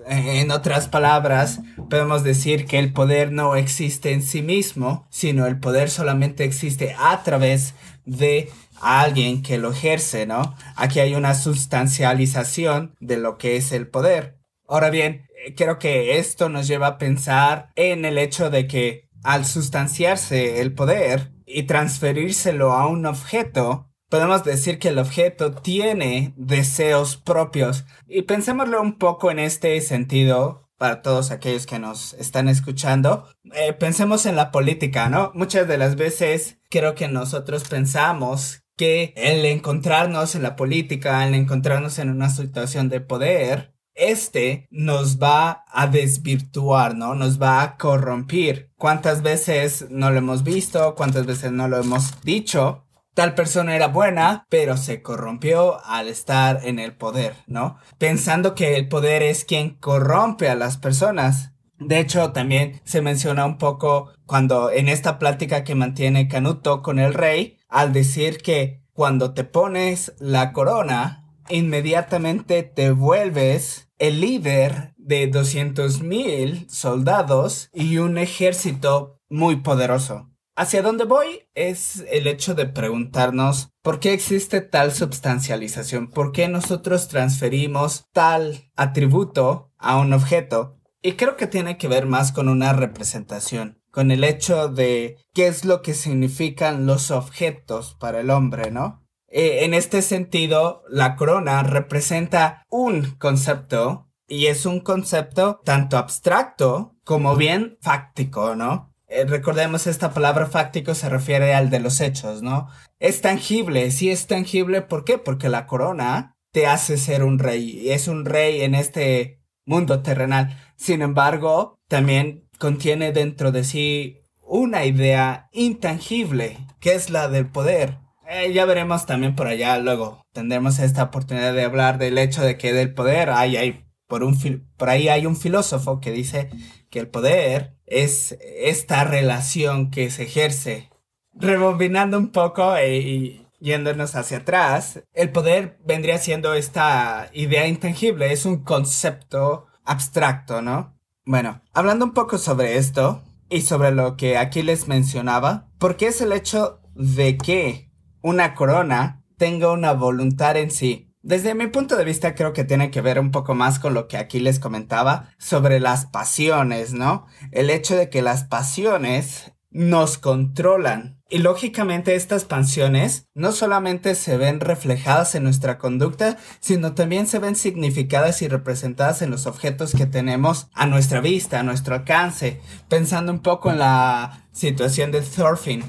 En 0.06 0.50
otras 0.50 0.88
palabras, 0.88 1.60
podemos 1.88 2.22
decir 2.22 2.66
que 2.66 2.78
el 2.78 2.92
poder 2.92 3.32
no 3.32 3.56
existe 3.56 4.12
en 4.12 4.22
sí 4.22 4.42
mismo, 4.42 5.06
sino 5.08 5.46
el 5.46 5.58
poder 5.58 5.88
solamente 5.88 6.44
existe 6.44 6.94
a 6.98 7.22
través 7.22 7.74
de 8.04 8.50
alguien 8.80 9.42
que 9.42 9.58
lo 9.58 9.72
ejerce, 9.72 10.26
¿no? 10.26 10.54
Aquí 10.76 11.00
hay 11.00 11.14
una 11.14 11.34
sustancialización 11.34 12.94
de 13.00 13.18
lo 13.18 13.38
que 13.38 13.56
es 13.56 13.72
el 13.72 13.88
poder. 13.88 14.38
Ahora 14.66 14.90
bien, 14.90 15.26
creo 15.56 15.78
que 15.78 16.18
esto 16.18 16.49
nos 16.49 16.66
lleva 16.66 16.87
a 16.87 16.99
pensar 16.99 17.70
en 17.76 18.04
el 18.04 18.18
hecho 18.18 18.50
de 18.50 18.66
que 18.66 19.08
al 19.22 19.44
sustanciarse 19.44 20.60
el 20.60 20.75
poder 20.75 21.32
y 21.46 21.64
transferírselo 21.64 22.72
a 22.72 22.87
un 22.87 23.06
objeto, 23.06 23.90
podemos 24.08 24.44
decir 24.44 24.78
que 24.78 24.88
el 24.88 24.99
objeto 24.99 25.52
tiene 25.52 26.32
deseos 26.37 27.16
propios. 27.16 27.84
Y 28.06 28.22
pensémoslo 28.22 28.80
un 28.80 28.99
poco 28.99 29.30
en 29.30 29.38
este 29.38 29.80
sentido 29.80 30.68
para 30.80 31.02
todos 31.02 31.30
aquellos 31.30 31.66
que 31.66 31.78
nos 31.78 32.14
están 32.14 32.49
escuchando. 32.49 33.28
Eh, 33.52 33.75
pensemos 33.75 34.25
en 34.25 34.37
la 34.37 34.50
política, 34.50 35.11
¿no? 35.11 35.31
Muchas 35.35 35.68
de 35.68 35.76
las 35.76 35.96
veces 35.96 36.59
creo 36.70 36.94
que 36.94 37.07
nosotros 37.07 37.68
pensamos 37.68 38.60
que 38.81 39.12
el 39.14 39.45
encontrarnos 39.45 40.35
en 40.35 40.43
la 40.43 40.57
política, 40.57 41.29
el 41.29 41.35
encontrarnos 41.35 41.99
en 41.99 42.09
una 42.09 42.31
situación 42.31 42.88
de 42.88 43.03
poder, 43.03 43.75
este 43.95 44.69
nos 44.71 45.23
va 45.23 45.66
a 45.71 45.87
desvirtuar, 45.87 46.97
¿no? 46.97 47.14
Nos 47.14 47.38
va 47.38 47.61
a 47.61 47.77
corromper. 47.77 48.73
¿Cuántas 48.79 49.21
veces 49.21 49.90
no 49.90 50.11
lo 50.11 50.16
hemos 50.16 50.45
visto? 50.45 50.95
¿Cuántas 50.95 51.27
veces 51.27 51.53
no 51.53 51.69
lo 51.69 51.77
hemos 51.77 52.23
dicho? 52.23 52.87
Tal 53.12 53.35
persona 53.35 53.77
era 53.77 53.88
buena, 53.88 54.47
pero 54.49 54.79
se 54.79 55.03
corrompió 55.03 55.85
al 55.85 56.09
estar 56.09 56.61
en 56.64 56.79
el 56.79 56.95
poder, 56.95 57.35
¿no? 57.47 57.77
Pensando 57.99 58.55
que 58.55 58.77
el 58.77 58.88
poder 58.88 59.23
es 59.23 59.45
quien 59.45 59.75
corrompe 59.75 60.49
a 60.49 60.55
las 60.55 60.79
personas. 60.79 61.53
De 61.79 61.99
hecho, 61.99 62.33
también 62.33 62.81
se 62.85 63.03
menciona 63.03 63.45
un 63.45 63.59
poco 63.59 64.14
cuando 64.25 64.71
en 64.71 64.88
esta 64.88 65.19
plática 65.19 65.64
que 65.64 65.75
mantiene 65.75 66.29
Canuto 66.29 66.81
con 66.81 66.99
el 66.99 67.12
rey, 67.12 67.59
al 67.70 67.92
decir 67.92 68.38
que 68.38 68.83
cuando 68.92 69.33
te 69.33 69.44
pones 69.44 70.12
la 70.18 70.52
corona, 70.52 71.24
inmediatamente 71.48 72.62
te 72.62 72.90
vuelves 72.90 73.88
el 73.98 74.20
líder 74.20 74.94
de 74.96 75.26
200 75.26 76.02
mil 76.02 76.68
soldados 76.68 77.70
y 77.72 77.98
un 77.98 78.18
ejército 78.18 79.18
muy 79.28 79.56
poderoso. 79.56 80.30
Hacia 80.56 80.83
dónde 80.83 81.04
voy 81.04 81.48
es 81.54 82.04
el 82.11 82.26
hecho 82.26 82.54
de 82.54 82.66
preguntarnos 82.66 83.70
por 83.83 83.98
qué 83.98 84.12
existe 84.12 84.61
tal 84.61 84.92
substancialización, 84.92 86.11
por 86.11 86.33
qué 86.33 86.48
nosotros 86.48 87.09
transferimos 87.09 88.04
tal 88.12 88.70
atributo 88.76 89.72
a 89.78 89.96
un 89.98 90.12
objeto. 90.12 90.78
Y 91.00 91.12
creo 91.12 91.37
que 91.37 91.46
tiene 91.46 91.78
que 91.78 91.88
ver 91.88 92.04
más 92.04 92.30
con 92.33 92.48
una 92.48 92.74
representación, 92.74 93.80
con 93.90 94.11
el 94.11 94.24
hecho 94.24 94.68
de 94.68 95.16
qué 95.35 95.46
es 95.46 95.64
lo 95.64 95.83
que 95.83 95.94
significan 95.94 96.87
los 96.87 97.11
objetos 97.11 97.94
para 97.98 98.20
el 98.20 98.31
hombre, 98.31 98.70
¿no? 98.70 99.05
Eh, 99.29 99.64
en 99.64 99.74
este 99.74 100.03
sentido, 100.03 100.83
la 100.88 101.16
corona 101.16 101.62
representa 101.62 102.64
un 102.68 103.12
concepto 103.18 104.09
y 104.26 104.46
es 104.46 104.66
un 104.66 104.81
concepto 104.81 105.61
tanto 105.64 105.98
abstracto 105.98 106.96
como 107.05 107.37
bien 107.37 107.79
fáctico, 107.81 108.55
¿no? 108.57 108.92
Eh, 109.09 109.24
recordemos 109.24 109.88
esta 109.88 110.14
palabra 110.14 110.46
fáctico 110.46 110.94
se 110.94 111.09
refiere 111.09 111.53
al 111.55 111.68
de 111.68 111.81
los 111.81 112.00
hechos, 112.00 112.42
¿no? 112.42 112.68
Es 113.00 113.20
tangible, 113.20 113.90
sí 113.90 114.11
es 114.11 114.26
tangible, 114.29 114.83
¿por 114.83 115.05
qué? 115.05 115.18
Porque 115.18 115.48
la 115.48 115.66
corona 115.66 116.37
te 116.53 116.66
hace 116.66 116.96
ser 116.96 117.24
un 117.24 117.38
rey, 117.38 117.90
es 117.90 118.09
un 118.09 118.24
rey 118.24 118.62
en 118.62 118.74
este 118.74 119.40
mundo 119.64 120.03
terrenal. 120.03 120.57
Sin 120.76 121.03
embargo, 121.03 121.79
también 121.88 122.48
contiene 122.61 123.11
dentro 123.11 123.51
de 123.51 123.64
sí 123.64 124.20
una 124.42 124.85
idea 124.85 125.49
intangible, 125.51 126.59
que 126.79 126.94
es 126.94 127.11
la 127.11 127.29
del 127.29 127.46
poder. 127.46 127.99
Eh, 128.29 128.53
ya 128.53 128.64
veremos 128.66 129.07
también 129.07 129.35
por 129.35 129.49
allá, 129.49 129.79
luego 129.79 130.23
tendremos 130.33 130.79
esta 130.79 131.05
oportunidad 131.05 131.55
de 131.55 131.64
hablar 131.64 131.99
del 131.99 132.18
hecho 132.18 132.42
de 132.42 132.59
que 132.59 132.73
del 132.73 132.94
poder 132.94 133.31
hay, 133.31 133.57
hay 133.57 133.85
por, 134.07 134.23
un, 134.23 134.38
por 134.77 134.90
ahí 134.90 135.09
hay 135.09 135.27
un 135.27 135.37
filósofo 135.37 136.01
que 136.01 136.12
dice 136.12 136.51
que 136.90 137.01
el 137.01 137.09
poder 137.09 137.77
es 137.87 138.37
esta 138.40 139.03
relación 139.05 139.90
que 139.90 140.11
se 140.11 140.25
ejerce. 140.25 140.90
Rebobinando 141.33 142.18
un 142.18 142.31
poco 142.31 142.77
e, 142.77 142.99
y 142.99 143.46
yéndonos 143.59 144.14
hacia 144.14 144.38
atrás, 144.38 145.03
el 145.12 145.31
poder 145.31 145.79
vendría 145.85 146.18
siendo 146.18 146.55
esta 146.55 147.31
idea 147.33 147.66
intangible, 147.66 148.33
es 148.33 148.44
un 148.44 148.64
concepto 148.64 149.66
abstracto, 149.85 150.61
¿no? 150.62 150.99
Bueno, 151.31 151.62
hablando 151.73 152.05
un 152.05 152.12
poco 152.12 152.38
sobre 152.38 152.77
esto 152.77 153.23
y 153.49 153.61
sobre 153.61 153.93
lo 153.93 154.16
que 154.16 154.37
aquí 154.37 154.64
les 154.64 154.88
mencionaba, 154.88 155.69
porque 155.79 156.09
es 156.09 156.21
el 156.21 156.33
hecho 156.33 156.81
de 156.97 157.38
que 157.38 157.93
una 158.21 158.57
corona 158.57 159.23
tenga 159.37 159.71
una 159.71 159.93
voluntad 159.93 160.57
en 160.57 160.73
sí 160.73 161.11
desde 161.23 161.55
mi 161.55 161.66
punto 161.66 161.97
de 161.97 162.05
vista 162.05 162.35
creo 162.35 162.55
que 162.55 162.64
tiene 162.64 162.90
que 162.90 163.03
ver 163.03 163.21
un 163.21 163.31
poco 163.31 163.55
más 163.55 163.79
con 163.79 163.93
lo 163.93 164.09
que 164.09 164.16
aquí 164.16 164.40
les 164.40 164.59
comentaba 164.59 165.29
sobre 165.38 165.79
las 165.79 166.07
pasiones, 166.07 166.95
¿no? 166.95 167.27
El 167.53 167.69
hecho 167.69 167.95
de 167.95 168.09
que 168.09 168.23
las 168.23 168.45
pasiones 168.45 169.53
nos 169.71 170.16
controlan 170.16 171.19
Y 171.33 171.38
lógicamente 171.38 172.16
estas 172.16 172.45
pasiones 172.45 173.29
no 173.35 173.53
solamente 173.53 174.16
se 174.16 174.37
ven 174.37 174.59
reflejadas 174.59 175.37
en 175.37 175.45
nuestra 175.45 175.79
conducta, 175.79 176.37
sino 176.59 176.95
también 176.95 177.29
se 177.29 177.38
ven 177.38 177.55
significadas 177.55 178.43
y 178.43 178.49
representadas 178.49 179.23
en 179.23 179.31
los 179.31 179.47
objetos 179.47 179.95
que 179.95 180.07
tenemos 180.07 180.69
a 180.75 180.87
nuestra 180.87 181.21
vista, 181.21 181.61
a 181.61 181.62
nuestro 181.62 181.95
alcance. 181.95 182.61
Pensando 182.88 183.31
un 183.31 183.38
poco 183.38 183.71
en 183.71 183.79
la 183.79 184.49
situación 184.51 185.12
de 185.12 185.23
Thorfinn. 185.23 185.85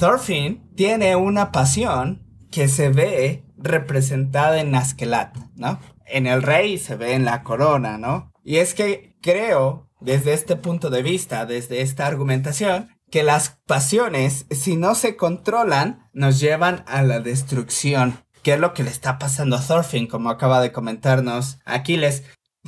Thorfinn 0.00 0.66
tiene 0.74 1.14
una 1.14 1.52
pasión 1.52 2.22
que 2.50 2.68
se 2.68 2.88
ve 2.88 3.44
representada 3.58 4.60
en 4.60 4.74
Askelat, 4.74 5.36
¿no? 5.56 5.78
En 6.06 6.26
el 6.26 6.42
rey 6.42 6.78
se 6.78 6.96
ve 6.96 7.12
en 7.12 7.26
la 7.26 7.42
corona, 7.42 7.98
¿no? 7.98 8.32
Y 8.42 8.56
es 8.56 8.72
que 8.72 9.18
creo, 9.20 9.90
desde 10.00 10.32
este 10.32 10.56
punto 10.56 10.88
de 10.88 11.02
vista, 11.02 11.44
desde 11.44 11.82
esta 11.82 12.06
argumentación, 12.06 12.95
que 13.10 13.22
las 13.22 13.58
pasiones, 13.66 14.46
si 14.50 14.76
no 14.76 14.94
se 14.94 15.16
controlan, 15.16 16.08
nos 16.12 16.40
llevan 16.40 16.84
a 16.86 17.02
la 17.02 17.20
destrucción. 17.20 18.22
¿Qué 18.42 18.54
es 18.54 18.60
lo 18.60 18.74
que 18.74 18.84
le 18.84 18.90
está 18.90 19.18
pasando 19.18 19.56
a 19.56 19.60
Thorfinn, 19.60 20.06
como 20.06 20.30
acaba 20.30 20.60
de 20.60 20.72
comentarnos 20.72 21.58
Aquiles? 21.64 22.22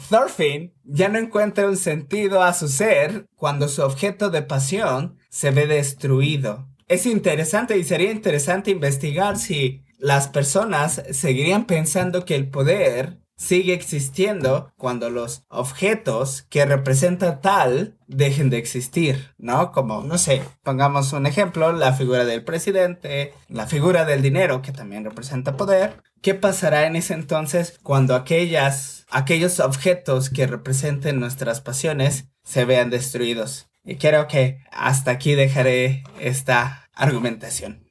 Thorfinn 0.08 0.74
ya 0.84 1.08
no 1.08 1.18
encuentra 1.18 1.68
un 1.68 1.76
sentido 1.76 2.42
a 2.42 2.52
su 2.54 2.68
ser 2.68 3.26
cuando 3.34 3.68
su 3.68 3.82
objeto 3.82 4.30
de 4.30 4.42
pasión 4.42 5.18
se 5.28 5.50
ve 5.50 5.66
destruido. 5.66 6.68
Es 6.86 7.04
interesante 7.06 7.76
y 7.76 7.84
sería 7.84 8.10
interesante 8.10 8.70
investigar 8.70 9.38
si 9.38 9.84
las 9.98 10.28
personas 10.28 11.02
seguirían 11.10 11.66
pensando 11.66 12.24
que 12.24 12.36
el 12.36 12.48
poder 12.48 13.20
sigue 13.38 13.72
existiendo 13.72 14.72
cuando 14.76 15.08
los 15.08 15.44
objetos 15.48 16.42
que 16.50 16.66
representan 16.66 17.40
tal 17.40 17.96
dejen 18.08 18.50
de 18.50 18.58
existir, 18.58 19.32
¿no? 19.38 19.72
Como, 19.72 20.02
no 20.02 20.18
sé, 20.18 20.42
pongamos 20.62 21.12
un 21.12 21.26
ejemplo, 21.26 21.72
la 21.72 21.92
figura 21.92 22.24
del 22.24 22.44
presidente, 22.44 23.32
la 23.48 23.66
figura 23.66 24.04
del 24.04 24.22
dinero, 24.22 24.60
que 24.60 24.72
también 24.72 25.04
representa 25.04 25.56
poder. 25.56 26.02
¿Qué 26.20 26.34
pasará 26.34 26.86
en 26.86 26.96
ese 26.96 27.14
entonces 27.14 27.78
cuando 27.82 28.16
aquellas, 28.16 29.06
aquellos 29.08 29.60
objetos 29.60 30.30
que 30.30 30.48
representen 30.48 31.20
nuestras 31.20 31.60
pasiones 31.60 32.26
se 32.42 32.64
vean 32.64 32.90
destruidos? 32.90 33.70
Y 33.84 33.96
creo 33.96 34.26
que 34.26 34.58
hasta 34.72 35.12
aquí 35.12 35.34
dejaré 35.34 36.02
esta 36.18 36.88
argumentación. 36.92 37.87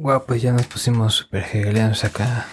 Guau, 0.00 0.24
pues 0.26 0.40
ya 0.40 0.52
nos 0.52 0.68
pusimos 0.68 1.14
super 1.14 1.42
hegelianos 1.42 2.04
acá. 2.04 2.46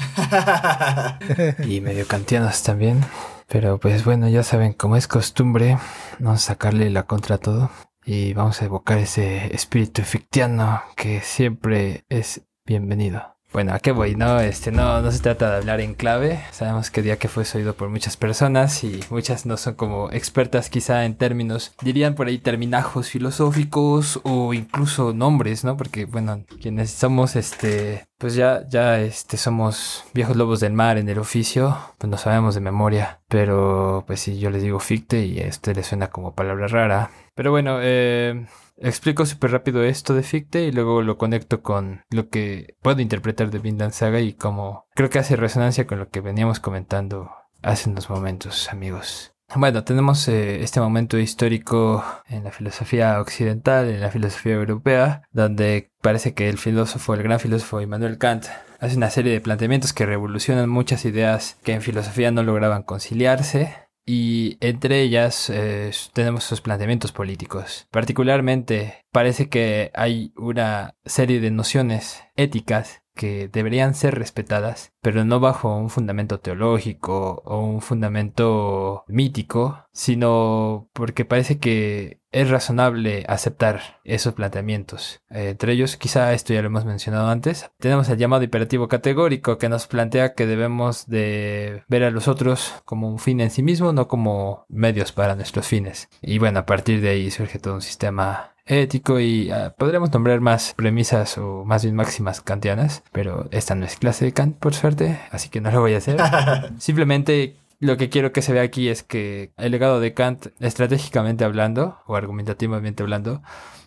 y 1.63 1.79
medio 1.79 2.07
kantianos 2.07 2.63
también. 2.63 3.05
Pero 3.47 3.79
pues 3.79 4.03
bueno, 4.03 4.27
ya 4.27 4.41
saben, 4.41 4.73
como 4.73 4.97
es 4.97 5.07
costumbre, 5.07 5.77
vamos 6.17 6.41
a 6.41 6.47
sacarle 6.47 6.89
la 6.89 7.03
contra 7.03 7.35
a 7.35 7.37
todo. 7.37 7.69
Y 8.03 8.33
vamos 8.33 8.61
a 8.61 8.65
evocar 8.65 8.97
ese 8.97 9.53
espíritu 9.53 10.01
fictiano 10.01 10.81
que 10.95 11.21
siempre 11.21 12.05
es 12.09 12.41
bienvenido. 12.65 13.34
Bueno, 13.55 13.73
¿a 13.73 13.79
qué 13.79 13.93
voy? 13.93 14.17
No, 14.17 14.41
este, 14.41 14.69
no, 14.69 15.01
no 15.01 15.13
se 15.13 15.21
trata 15.21 15.49
de 15.49 15.55
hablar 15.55 15.79
en 15.79 15.93
clave. 15.93 16.41
Sabemos 16.51 16.91
que 16.91 17.01
día 17.01 17.17
que 17.17 17.29
fue 17.29 17.45
oído 17.55 17.73
por 17.73 17.87
muchas 17.87 18.17
personas 18.17 18.83
y 18.83 18.99
muchas 19.09 19.45
no 19.45 19.55
son 19.55 19.75
como 19.75 20.11
expertas 20.11 20.69
quizá 20.69 21.05
en 21.05 21.15
términos, 21.15 21.73
dirían 21.81 22.15
por 22.15 22.27
ahí 22.27 22.37
terminajos 22.37 23.09
filosóficos 23.09 24.19
o 24.23 24.53
incluso 24.53 25.13
nombres, 25.13 25.63
¿no? 25.63 25.77
Porque, 25.77 26.03
bueno, 26.03 26.43
quienes 26.61 26.91
somos, 26.91 27.37
este, 27.37 28.05
pues 28.17 28.35
ya, 28.35 28.67
ya, 28.67 28.99
este, 28.99 29.37
somos 29.37 30.03
viejos 30.13 30.35
lobos 30.35 30.59
del 30.59 30.73
mar 30.73 30.97
en 30.97 31.07
el 31.07 31.19
oficio, 31.19 31.77
pues 31.97 32.11
no 32.11 32.17
sabemos 32.17 32.55
de 32.55 32.59
memoria. 32.59 33.21
Pero, 33.29 34.03
pues 34.05 34.19
si 34.19 34.37
yo 34.37 34.49
les 34.49 34.63
digo 34.63 34.81
ficte 34.81 35.25
y 35.25 35.41
a 35.41 35.47
usted 35.47 35.77
le 35.77 35.83
suena 35.83 36.09
como 36.09 36.35
palabra 36.35 36.67
rara. 36.67 37.09
Pero 37.35 37.51
bueno, 37.51 37.77
eh 37.81 38.45
explico 38.77 39.25
súper 39.25 39.51
rápido 39.51 39.83
esto 39.83 40.13
de 40.13 40.23
Ficte 40.23 40.63
y 40.65 40.71
luego 40.71 41.01
lo 41.01 41.17
conecto 41.17 41.61
con 41.61 42.03
lo 42.09 42.29
que 42.29 42.75
puedo 42.81 43.01
interpretar 43.01 43.51
de 43.51 43.59
Vinland 43.59 43.93
Saga 43.93 44.19
y 44.19 44.33
como 44.33 44.85
creo 44.95 45.09
que 45.09 45.19
hace 45.19 45.35
resonancia 45.35 45.87
con 45.87 45.99
lo 45.99 46.09
que 46.09 46.21
veníamos 46.21 46.59
comentando 46.59 47.31
hace 47.61 47.89
unos 47.89 48.09
momentos, 48.09 48.69
amigos. 48.71 49.35
Bueno, 49.53 49.83
tenemos 49.83 50.27
eh, 50.27 50.63
este 50.63 50.79
momento 50.79 51.17
histórico 51.17 52.03
en 52.27 52.43
la 52.43 52.51
filosofía 52.51 53.21
occidental, 53.21 53.89
en 53.89 54.01
la 54.01 54.09
filosofía 54.09 54.53
europea, 54.53 55.21
donde 55.31 55.91
parece 56.01 56.33
que 56.33 56.49
el 56.49 56.57
filósofo, 56.57 57.13
el 57.13 57.23
gran 57.23 57.39
filósofo 57.39 57.79
Immanuel 57.79 58.17
Kant, 58.17 58.47
hace 58.79 58.97
una 58.97 59.11
serie 59.11 59.31
de 59.31 59.41
planteamientos 59.41 59.93
que 59.93 60.05
revolucionan 60.05 60.69
muchas 60.69 61.05
ideas 61.05 61.57
que 61.63 61.73
en 61.73 61.81
filosofía 61.81 62.31
no 62.31 62.43
lograban 62.43 62.83
conciliarse 62.83 63.84
y 64.05 64.57
entre 64.59 65.01
ellas 65.01 65.49
eh, 65.49 65.91
tenemos 66.13 66.43
sus 66.43 66.61
planteamientos 66.61 67.11
políticos. 67.11 67.87
Particularmente 67.91 69.05
parece 69.11 69.49
que 69.49 69.91
hay 69.95 70.31
una 70.35 70.95
serie 71.05 71.39
de 71.39 71.51
nociones 71.51 72.23
éticas 72.35 73.01
que 73.15 73.47
deberían 73.47 73.95
ser 73.95 74.15
respetadas, 74.15 74.93
pero 75.01 75.25
no 75.25 75.39
bajo 75.39 75.75
un 75.75 75.89
fundamento 75.89 76.39
teológico 76.39 77.41
o 77.45 77.59
un 77.59 77.81
fundamento 77.81 79.03
mítico, 79.07 79.85
sino 79.91 80.89
porque 80.93 81.25
parece 81.25 81.57
que 81.57 82.19
es 82.31 82.49
razonable 82.49 83.23
aceptar 83.29 84.01
esos 84.03 84.33
planteamientos. 84.33 85.21
Eh, 85.29 85.49
entre 85.51 85.71
ellos, 85.71 85.95
quizá 85.95 86.33
esto 86.33 86.53
ya 86.53 86.61
lo 86.61 86.67
hemos 86.67 86.83
mencionado 86.83 87.29
antes, 87.29 87.71
tenemos 87.79 88.09
el 88.09 88.17
llamado 88.17 88.43
imperativo 88.43 88.89
categórico 88.89 89.57
que 89.57 89.69
nos 89.69 89.87
plantea 89.87 90.33
que 90.33 90.45
debemos 90.45 91.07
de 91.07 91.83
ver 91.87 92.03
a 92.03 92.11
los 92.11 92.27
otros 92.27 92.73
como 92.83 93.07
un 93.07 93.19
fin 93.19 93.39
en 93.39 93.51
sí 93.51 93.63
mismo, 93.63 93.93
no 93.93 94.09
como 94.09 94.65
medios 94.67 95.13
para 95.13 95.35
nuestros 95.35 95.65
fines. 95.65 96.09
Y 96.21 96.37
bueno, 96.39 96.59
a 96.59 96.65
partir 96.65 96.99
de 96.99 97.09
ahí 97.09 97.31
surge 97.31 97.57
todo 97.57 97.75
un 97.75 97.81
sistema 97.81 98.54
ético 98.65 99.19
y 99.19 99.51
ah, 99.51 99.73
podríamos 99.77 100.11
nombrar 100.11 100.41
más 100.41 100.73
premisas 100.75 101.37
o 101.37 101.65
más 101.65 101.83
bien 101.83 101.95
máximas 101.95 102.41
kantianas, 102.41 103.03
pero 103.11 103.47
esta 103.51 103.75
no 103.75 103.85
es 103.85 103.97
clase 103.97 104.25
de 104.25 104.33
Kant 104.33 104.57
por 104.57 104.73
suerte, 104.73 105.19
así 105.31 105.49
que 105.49 105.61
no 105.61 105.71
lo 105.71 105.81
voy 105.81 105.93
a 105.93 105.97
hacer. 105.97 106.17
Simplemente 106.79 107.55
lo 107.79 107.97
que 107.97 108.09
quiero 108.09 108.31
que 108.31 108.41
se 108.41 108.53
vea 108.53 108.63
aquí 108.63 108.89
es 108.89 109.03
que 109.03 109.51
el 109.57 109.71
legado 109.71 109.99
de 109.99 110.13
Kant, 110.13 110.47
estratégicamente 110.59 111.43
hablando 111.43 111.99
o 112.07 112.15
argumentativamente 112.15 113.03
hablando, 113.03 113.41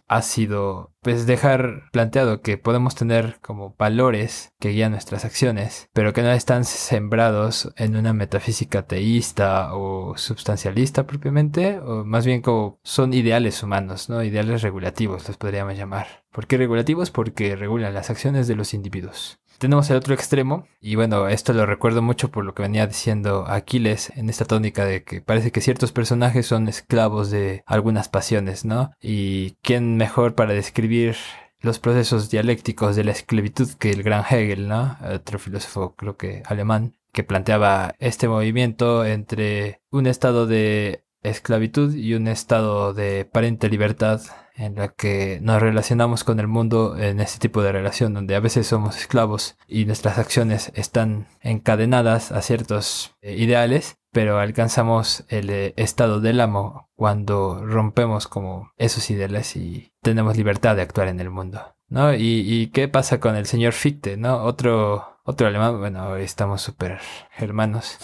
ha 0.08 0.22
sido 0.22 0.92
pues 1.02 1.26
dejar 1.26 1.84
planteado 1.92 2.40
que 2.40 2.58
podemos 2.58 2.94
tener 2.94 3.38
como 3.40 3.74
valores 3.78 4.52
que 4.58 4.70
guían 4.70 4.92
nuestras 4.92 5.24
acciones, 5.24 5.88
pero 5.92 6.12
que 6.12 6.22
no 6.22 6.32
están 6.32 6.64
sembrados 6.64 7.72
en 7.76 7.96
una 7.96 8.12
metafísica 8.12 8.86
teísta 8.86 9.74
o 9.74 10.16
substancialista 10.16 11.06
propiamente, 11.06 11.78
o 11.78 12.04
más 12.04 12.26
bien 12.26 12.42
como 12.42 12.80
son 12.82 13.12
ideales 13.14 13.62
humanos, 13.62 14.08
¿no? 14.08 14.22
Ideales 14.24 14.62
regulativos 14.62 15.28
los 15.28 15.36
podríamos 15.36 15.76
llamar. 15.76 16.24
¿Por 16.32 16.46
qué 16.46 16.56
regulativos? 16.56 17.10
Porque 17.10 17.54
regulan 17.56 17.94
las 17.94 18.10
acciones 18.10 18.48
de 18.48 18.56
los 18.56 18.74
individuos. 18.74 19.40
Tenemos 19.58 19.90
el 19.90 19.96
otro 19.96 20.14
extremo, 20.14 20.68
y 20.80 20.94
bueno, 20.94 21.26
esto 21.26 21.52
lo 21.52 21.66
recuerdo 21.66 22.00
mucho 22.00 22.30
por 22.30 22.44
lo 22.44 22.54
que 22.54 22.62
venía 22.62 22.86
diciendo 22.86 23.44
Aquiles 23.48 24.12
en 24.14 24.30
esta 24.30 24.44
tónica 24.44 24.84
de 24.84 25.02
que 25.02 25.20
parece 25.20 25.50
que 25.50 25.60
ciertos 25.60 25.90
personajes 25.90 26.46
son 26.46 26.68
esclavos 26.68 27.32
de 27.32 27.64
algunas 27.66 28.08
pasiones, 28.08 28.64
¿no? 28.64 28.92
Y 29.00 29.56
quién 29.62 29.96
mejor 29.96 30.36
para 30.36 30.52
describir 30.52 31.16
los 31.60 31.80
procesos 31.80 32.30
dialécticos 32.30 32.94
de 32.94 33.02
la 33.02 33.10
esclavitud 33.10 33.68
que 33.80 33.90
el 33.90 34.04
gran 34.04 34.24
Hegel, 34.24 34.68
¿no? 34.68 34.96
Otro 35.12 35.40
filósofo 35.40 35.96
creo 35.96 36.16
que 36.16 36.44
alemán, 36.46 36.94
que 37.12 37.24
planteaba 37.24 37.96
este 37.98 38.28
movimiento 38.28 39.04
entre 39.04 39.80
un 39.90 40.06
estado 40.06 40.46
de 40.46 41.02
esclavitud 41.22 41.94
y 41.94 42.14
un 42.14 42.28
estado 42.28 42.94
de 42.94 43.22
aparente 43.28 43.68
libertad 43.68 44.20
en 44.54 44.74
la 44.74 44.88
que 44.88 45.38
nos 45.40 45.62
relacionamos 45.62 46.24
con 46.24 46.40
el 46.40 46.48
mundo 46.48 46.96
en 46.98 47.20
este 47.20 47.38
tipo 47.38 47.62
de 47.62 47.72
relación 47.72 48.14
donde 48.14 48.34
a 48.34 48.40
veces 48.40 48.66
somos 48.66 48.96
esclavos 48.96 49.56
y 49.68 49.84
nuestras 49.84 50.18
acciones 50.18 50.72
están 50.74 51.26
encadenadas 51.42 52.32
a 52.32 52.42
ciertos 52.42 53.14
eh, 53.20 53.36
ideales 53.36 53.98
pero 54.10 54.38
alcanzamos 54.38 55.24
el 55.28 55.50
eh, 55.50 55.74
estado 55.76 56.20
del 56.20 56.40
amo 56.40 56.88
cuando 56.96 57.64
rompemos 57.64 58.26
como 58.26 58.72
esos 58.76 59.10
ideales 59.10 59.54
y 59.56 59.92
tenemos 60.02 60.36
libertad 60.36 60.76
de 60.76 60.82
actuar 60.82 61.08
en 61.08 61.20
el 61.20 61.30
mundo. 61.30 61.60
¿No? 61.90 62.12
¿Y, 62.12 62.44
y 62.46 62.66
qué 62.68 62.88
pasa 62.88 63.18
con 63.18 63.34
el 63.34 63.46
señor 63.46 63.72
Fichte, 63.72 64.18
¿no? 64.18 64.42
Otro, 64.42 65.17
otro 65.28 65.46
alemán, 65.46 65.78
bueno, 65.78 66.16
estamos 66.16 66.62
súper 66.62 67.00
hermanos. 67.36 67.98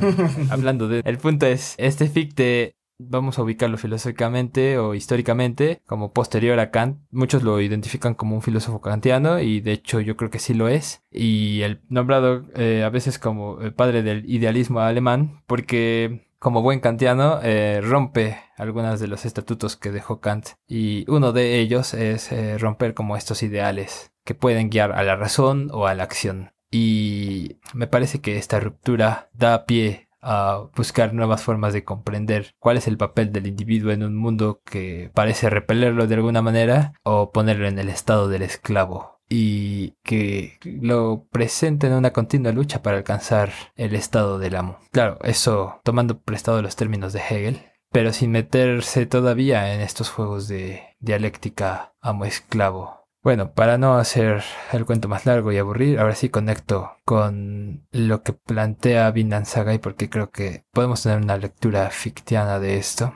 Hablando 0.50 0.86
de... 0.86 1.02
El 1.04 1.18
punto 1.18 1.46
es, 1.46 1.74
este 1.78 2.08
Fichte 2.08 2.76
vamos 2.96 3.38
a 3.38 3.42
ubicarlo 3.42 3.76
filosóficamente 3.76 4.78
o 4.78 4.94
históricamente 4.94 5.82
como 5.84 6.12
posterior 6.12 6.60
a 6.60 6.70
Kant. 6.70 6.98
Muchos 7.10 7.42
lo 7.42 7.60
identifican 7.60 8.14
como 8.14 8.36
un 8.36 8.42
filósofo 8.42 8.80
kantiano 8.80 9.40
y 9.40 9.60
de 9.60 9.72
hecho 9.72 9.98
yo 10.00 10.16
creo 10.16 10.30
que 10.30 10.38
sí 10.38 10.54
lo 10.54 10.68
es. 10.68 11.02
Y 11.10 11.62
el 11.62 11.80
nombrado 11.88 12.46
eh, 12.54 12.84
a 12.84 12.88
veces 12.88 13.18
como 13.18 13.60
el 13.60 13.74
padre 13.74 14.04
del 14.04 14.30
idealismo 14.30 14.78
alemán 14.78 15.42
porque 15.48 16.30
como 16.38 16.62
buen 16.62 16.78
kantiano 16.78 17.40
eh, 17.42 17.80
rompe 17.82 18.38
algunos 18.56 19.00
de 19.00 19.08
los 19.08 19.24
estatutos 19.24 19.76
que 19.76 19.90
dejó 19.90 20.20
Kant 20.20 20.50
y 20.68 21.04
uno 21.10 21.32
de 21.32 21.58
ellos 21.58 21.94
es 21.94 22.30
eh, 22.30 22.58
romper 22.58 22.94
como 22.94 23.16
estos 23.16 23.42
ideales 23.42 24.12
que 24.24 24.36
pueden 24.36 24.70
guiar 24.70 24.92
a 24.92 25.02
la 25.02 25.16
razón 25.16 25.68
o 25.72 25.88
a 25.88 25.94
la 25.94 26.04
acción. 26.04 26.52
Y 26.70 27.56
me 27.74 27.86
parece 27.86 28.20
que 28.20 28.36
esta 28.36 28.60
ruptura 28.60 29.28
da 29.32 29.64
pie 29.64 30.08
a 30.22 30.66
buscar 30.76 31.14
nuevas 31.14 31.42
formas 31.42 31.72
de 31.72 31.84
comprender 31.84 32.54
cuál 32.58 32.76
es 32.76 32.86
el 32.86 32.98
papel 32.98 33.32
del 33.32 33.46
individuo 33.46 33.90
en 33.92 34.02
un 34.02 34.16
mundo 34.16 34.60
que 34.64 35.10
parece 35.14 35.50
repelerlo 35.50 36.06
de 36.06 36.14
alguna 36.14 36.42
manera 36.42 36.92
o 37.02 37.32
ponerlo 37.32 37.66
en 37.66 37.78
el 37.78 37.88
estado 37.88 38.28
del 38.28 38.42
esclavo 38.42 39.20
y 39.28 39.94
que 40.02 40.58
lo 40.64 41.26
presenta 41.30 41.86
en 41.86 41.94
una 41.94 42.12
continua 42.12 42.52
lucha 42.52 42.82
para 42.82 42.98
alcanzar 42.98 43.52
el 43.76 43.94
estado 43.94 44.38
del 44.38 44.56
amo. 44.56 44.78
Claro, 44.90 45.18
eso 45.22 45.80
tomando 45.84 46.20
prestado 46.20 46.60
los 46.62 46.76
términos 46.76 47.12
de 47.12 47.20
Hegel, 47.20 47.62
pero 47.92 48.12
sin 48.12 48.32
meterse 48.32 49.06
todavía 49.06 49.72
en 49.72 49.80
estos 49.80 50.10
juegos 50.10 50.48
de 50.48 50.82
dialéctica 50.98 51.94
amo-esclavo 52.00 52.99
bueno, 53.22 53.52
para 53.52 53.76
no 53.76 53.94
hacer 53.94 54.42
el 54.72 54.86
cuento 54.86 55.08
más 55.08 55.26
largo 55.26 55.52
y 55.52 55.58
aburrir, 55.58 55.98
ahora 55.98 56.14
sí 56.14 56.30
conecto 56.30 56.92
con 57.04 57.86
lo 57.92 58.22
que 58.22 58.32
plantea 58.32 59.10
Vinland 59.10 59.46
Saga 59.46 59.74
y 59.74 59.78
porque 59.78 60.08
creo 60.08 60.30
que 60.30 60.64
podemos 60.72 61.02
tener 61.02 61.18
una 61.18 61.36
lectura 61.36 61.90
fictiana 61.90 62.58
de 62.58 62.78
esto. 62.78 63.14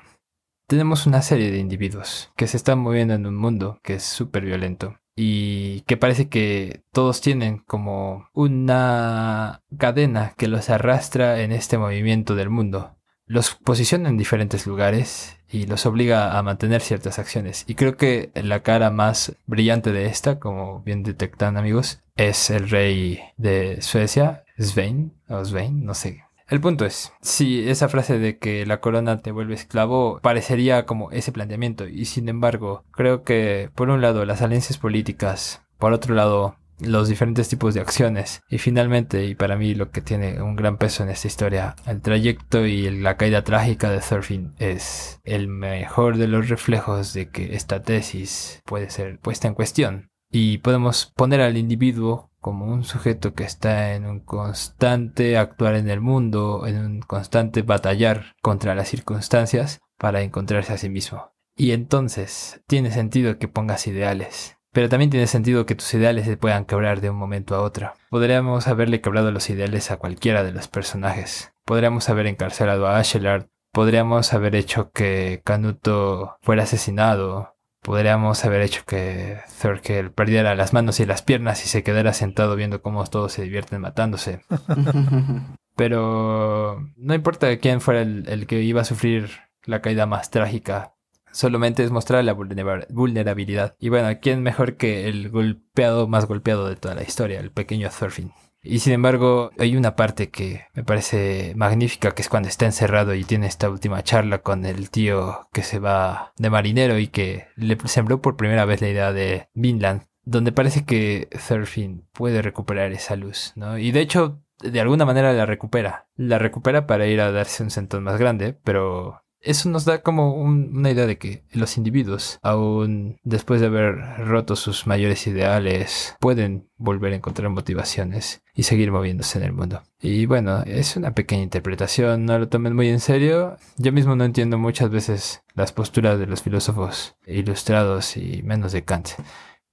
Tenemos 0.66 1.06
una 1.06 1.22
serie 1.22 1.50
de 1.50 1.58
individuos 1.58 2.32
que 2.36 2.46
se 2.46 2.56
están 2.56 2.78
moviendo 2.78 3.14
en 3.14 3.26
un 3.26 3.36
mundo 3.36 3.78
que 3.82 3.94
es 3.94 4.02
súper 4.02 4.44
violento 4.44 4.98
y 5.16 5.82
que 5.82 5.96
parece 5.96 6.28
que 6.28 6.82
todos 6.92 7.20
tienen 7.20 7.58
como 7.58 8.28
una 8.32 9.62
cadena 9.78 10.34
que 10.36 10.48
los 10.48 10.70
arrastra 10.70 11.40
en 11.40 11.52
este 11.52 11.78
movimiento 11.78 12.34
del 12.34 12.50
mundo. 12.50 12.96
Los 13.26 13.54
posiciona 13.54 14.08
en 14.08 14.18
diferentes 14.18 14.66
lugares 14.66 15.38
y 15.54 15.66
los 15.66 15.86
obliga 15.86 16.36
a 16.36 16.42
mantener 16.42 16.80
ciertas 16.80 17.20
acciones. 17.20 17.64
Y 17.68 17.76
creo 17.76 17.96
que 17.96 18.32
la 18.34 18.64
cara 18.64 18.90
más 18.90 19.36
brillante 19.46 19.92
de 19.92 20.06
esta, 20.06 20.40
como 20.40 20.80
bien 20.80 21.04
detectan 21.04 21.56
amigos, 21.56 22.00
es 22.16 22.50
el 22.50 22.68
rey 22.68 23.20
de 23.36 23.80
Suecia, 23.80 24.44
Svein, 24.58 25.12
o 25.28 25.44
Svein, 25.44 25.84
no 25.84 25.94
sé. 25.94 26.24
El 26.48 26.60
punto 26.60 26.84
es, 26.84 27.12
si 27.20 27.68
esa 27.68 27.88
frase 27.88 28.18
de 28.18 28.36
que 28.36 28.66
la 28.66 28.80
corona 28.80 29.22
te 29.22 29.30
vuelve 29.30 29.54
esclavo 29.54 30.18
parecería 30.22 30.86
como 30.86 31.12
ese 31.12 31.30
planteamiento, 31.30 31.86
y 31.86 32.04
sin 32.06 32.28
embargo, 32.28 32.84
creo 32.90 33.22
que 33.22 33.70
por 33.76 33.90
un 33.90 34.02
lado 34.02 34.24
las 34.24 34.42
alianzas 34.42 34.78
políticas, 34.78 35.62
por 35.78 35.92
otro 35.92 36.16
lado 36.16 36.56
los 36.80 37.08
diferentes 37.08 37.48
tipos 37.48 37.74
de 37.74 37.80
acciones. 37.80 38.42
Y 38.48 38.58
finalmente, 38.58 39.24
y 39.24 39.34
para 39.34 39.56
mí 39.56 39.74
lo 39.74 39.90
que 39.90 40.00
tiene 40.00 40.42
un 40.42 40.56
gran 40.56 40.76
peso 40.76 41.02
en 41.02 41.10
esta 41.10 41.28
historia, 41.28 41.76
el 41.86 42.00
trayecto 42.00 42.66
y 42.66 42.90
la 42.90 43.16
caída 43.16 43.44
trágica 43.44 43.90
de 43.90 44.02
Surfing 44.02 44.54
es 44.58 45.20
el 45.24 45.48
mejor 45.48 46.16
de 46.16 46.28
los 46.28 46.48
reflejos 46.48 47.14
de 47.14 47.28
que 47.28 47.54
esta 47.54 47.82
tesis 47.82 48.62
puede 48.64 48.90
ser 48.90 49.18
puesta 49.18 49.48
en 49.48 49.54
cuestión. 49.54 50.10
Y 50.30 50.58
podemos 50.58 51.12
poner 51.14 51.40
al 51.40 51.56
individuo 51.56 52.32
como 52.40 52.66
un 52.66 52.84
sujeto 52.84 53.34
que 53.34 53.44
está 53.44 53.94
en 53.94 54.04
un 54.04 54.20
constante 54.20 55.38
actuar 55.38 55.76
en 55.76 55.88
el 55.88 56.00
mundo, 56.00 56.66
en 56.66 56.78
un 56.78 57.00
constante 57.00 57.62
batallar 57.62 58.34
contra 58.42 58.74
las 58.74 58.88
circunstancias 58.88 59.80
para 59.96 60.22
encontrarse 60.22 60.72
a 60.72 60.78
sí 60.78 60.90
mismo. 60.90 61.32
Y 61.56 61.70
entonces 61.70 62.60
tiene 62.66 62.90
sentido 62.90 63.38
que 63.38 63.48
pongas 63.48 63.86
ideales, 63.86 64.53
pero 64.74 64.88
también 64.88 65.10
tiene 65.10 65.28
sentido 65.28 65.66
que 65.66 65.76
tus 65.76 65.94
ideales 65.94 66.26
se 66.26 66.36
puedan 66.36 66.64
quebrar 66.64 67.00
de 67.00 67.08
un 67.08 67.16
momento 67.16 67.54
a 67.54 67.62
otro. 67.62 67.92
Podríamos 68.10 68.66
haberle 68.66 69.00
quebrado 69.00 69.30
los 69.30 69.48
ideales 69.48 69.92
a 69.92 69.98
cualquiera 69.98 70.42
de 70.42 70.50
los 70.50 70.66
personajes. 70.66 71.52
Podríamos 71.64 72.08
haber 72.08 72.26
encarcelado 72.26 72.88
a 72.88 72.98
Ashelard. 72.98 73.46
Podríamos 73.72 74.34
haber 74.34 74.56
hecho 74.56 74.90
que 74.90 75.40
Canuto 75.44 76.38
fuera 76.42 76.64
asesinado. 76.64 77.54
Podríamos 77.82 78.44
haber 78.44 78.62
hecho 78.62 78.84
que 78.84 79.38
Thorkel 79.62 80.10
perdiera 80.10 80.56
las 80.56 80.72
manos 80.72 80.98
y 80.98 81.06
las 81.06 81.22
piernas 81.22 81.64
y 81.64 81.68
se 81.68 81.84
quedara 81.84 82.12
sentado 82.12 82.56
viendo 82.56 82.82
cómo 82.82 83.04
todos 83.04 83.32
se 83.32 83.42
divierten 83.42 83.80
matándose. 83.80 84.40
Pero 85.76 86.84
no 86.96 87.14
importa 87.14 87.56
quién 87.58 87.80
fuera 87.80 88.02
el, 88.02 88.28
el 88.28 88.48
que 88.48 88.60
iba 88.60 88.80
a 88.80 88.84
sufrir 88.84 89.30
la 89.62 89.80
caída 89.80 90.06
más 90.06 90.30
trágica 90.30 90.93
solamente 91.34 91.84
es 91.84 91.90
mostrar 91.90 92.24
la 92.24 92.32
vulnerabilidad. 92.32 93.74
Y 93.78 93.90
bueno, 93.90 94.08
¿quién 94.22 94.42
mejor 94.42 94.76
que 94.76 95.08
el 95.08 95.28
golpeado 95.28 96.08
más 96.08 96.26
golpeado 96.26 96.68
de 96.68 96.76
toda 96.76 96.94
la 96.94 97.02
historia, 97.02 97.40
el 97.40 97.50
pequeño 97.50 97.90
Thorfinn? 97.90 98.32
Y 98.62 98.78
sin 98.78 98.94
embargo, 98.94 99.50
hay 99.58 99.76
una 99.76 99.94
parte 99.94 100.30
que 100.30 100.62
me 100.72 100.84
parece 100.84 101.52
magnífica, 101.54 102.12
que 102.12 102.22
es 102.22 102.30
cuando 102.30 102.48
está 102.48 102.64
encerrado 102.64 103.14
y 103.14 103.24
tiene 103.24 103.46
esta 103.46 103.68
última 103.68 104.02
charla 104.02 104.38
con 104.38 104.64
el 104.64 104.88
tío 104.88 105.48
que 105.52 105.62
se 105.62 105.78
va 105.78 106.32
de 106.38 106.48
marinero 106.48 106.98
y 106.98 107.08
que 107.08 107.48
le 107.56 107.76
sembró 107.84 108.22
por 108.22 108.38
primera 108.38 108.64
vez 108.64 108.80
la 108.80 108.88
idea 108.88 109.12
de 109.12 109.48
Vinland, 109.52 110.06
donde 110.22 110.50
parece 110.50 110.86
que 110.86 111.28
Thorfinn 111.46 112.06
puede 112.14 112.40
recuperar 112.40 112.92
esa 112.92 113.16
luz, 113.16 113.52
¿no? 113.54 113.76
Y 113.76 113.92
de 113.92 114.00
hecho, 114.00 114.40
de 114.60 114.80
alguna 114.80 115.04
manera 115.04 115.34
la 115.34 115.44
recupera. 115.44 116.06
La 116.16 116.38
recupera 116.38 116.86
para 116.86 117.06
ir 117.06 117.20
a 117.20 117.32
darse 117.32 117.62
un 117.62 117.70
sentón 117.70 118.02
más 118.02 118.18
grande, 118.18 118.58
pero 118.64 119.23
eso 119.44 119.68
nos 119.68 119.84
da 119.84 120.02
como 120.02 120.34
una 120.34 120.90
idea 120.90 121.06
de 121.06 121.18
que 121.18 121.44
los 121.52 121.76
individuos, 121.76 122.38
aún 122.42 123.18
después 123.22 123.60
de 123.60 123.68
haber 123.68 123.96
roto 124.26 124.56
sus 124.56 124.86
mayores 124.86 125.26
ideales, 125.26 126.16
pueden 126.20 126.68
volver 126.76 127.12
a 127.12 127.16
encontrar 127.16 127.50
motivaciones 127.50 128.42
y 128.54 128.64
seguir 128.64 128.90
moviéndose 128.90 129.38
en 129.38 129.44
el 129.44 129.52
mundo. 129.52 129.82
Y 130.00 130.26
bueno, 130.26 130.62
es 130.62 130.96
una 130.96 131.14
pequeña 131.14 131.42
interpretación, 131.42 132.24
no 132.24 132.38
lo 132.38 132.48
tomen 132.48 132.74
muy 132.74 132.88
en 132.88 133.00
serio. 133.00 133.56
Yo 133.76 133.92
mismo 133.92 134.16
no 134.16 134.24
entiendo 134.24 134.58
muchas 134.58 134.90
veces 134.90 135.42
las 135.54 135.72
posturas 135.72 136.18
de 136.18 136.26
los 136.26 136.42
filósofos 136.42 137.16
ilustrados 137.26 138.16
y 138.16 138.42
menos 138.42 138.72
de 138.72 138.84
Kant. 138.84 139.10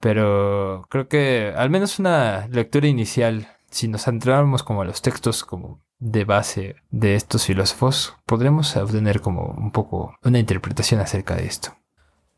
Pero 0.00 0.86
creo 0.90 1.08
que 1.08 1.52
al 1.56 1.70
menos 1.70 1.98
una 1.98 2.48
lectura 2.48 2.88
inicial, 2.88 3.48
si 3.70 3.88
nos 3.88 4.04
centráramos 4.04 4.62
como 4.62 4.82
a 4.82 4.84
los 4.84 5.00
textos 5.00 5.44
como 5.44 5.80
de 6.02 6.24
base 6.24 6.76
de 6.90 7.14
estos 7.14 7.46
filósofos, 7.46 8.16
podremos 8.26 8.76
obtener 8.76 9.20
como 9.20 9.54
un 9.56 9.70
poco 9.70 10.16
una 10.24 10.40
interpretación 10.40 11.00
acerca 11.00 11.36
de 11.36 11.46
esto. 11.46 11.76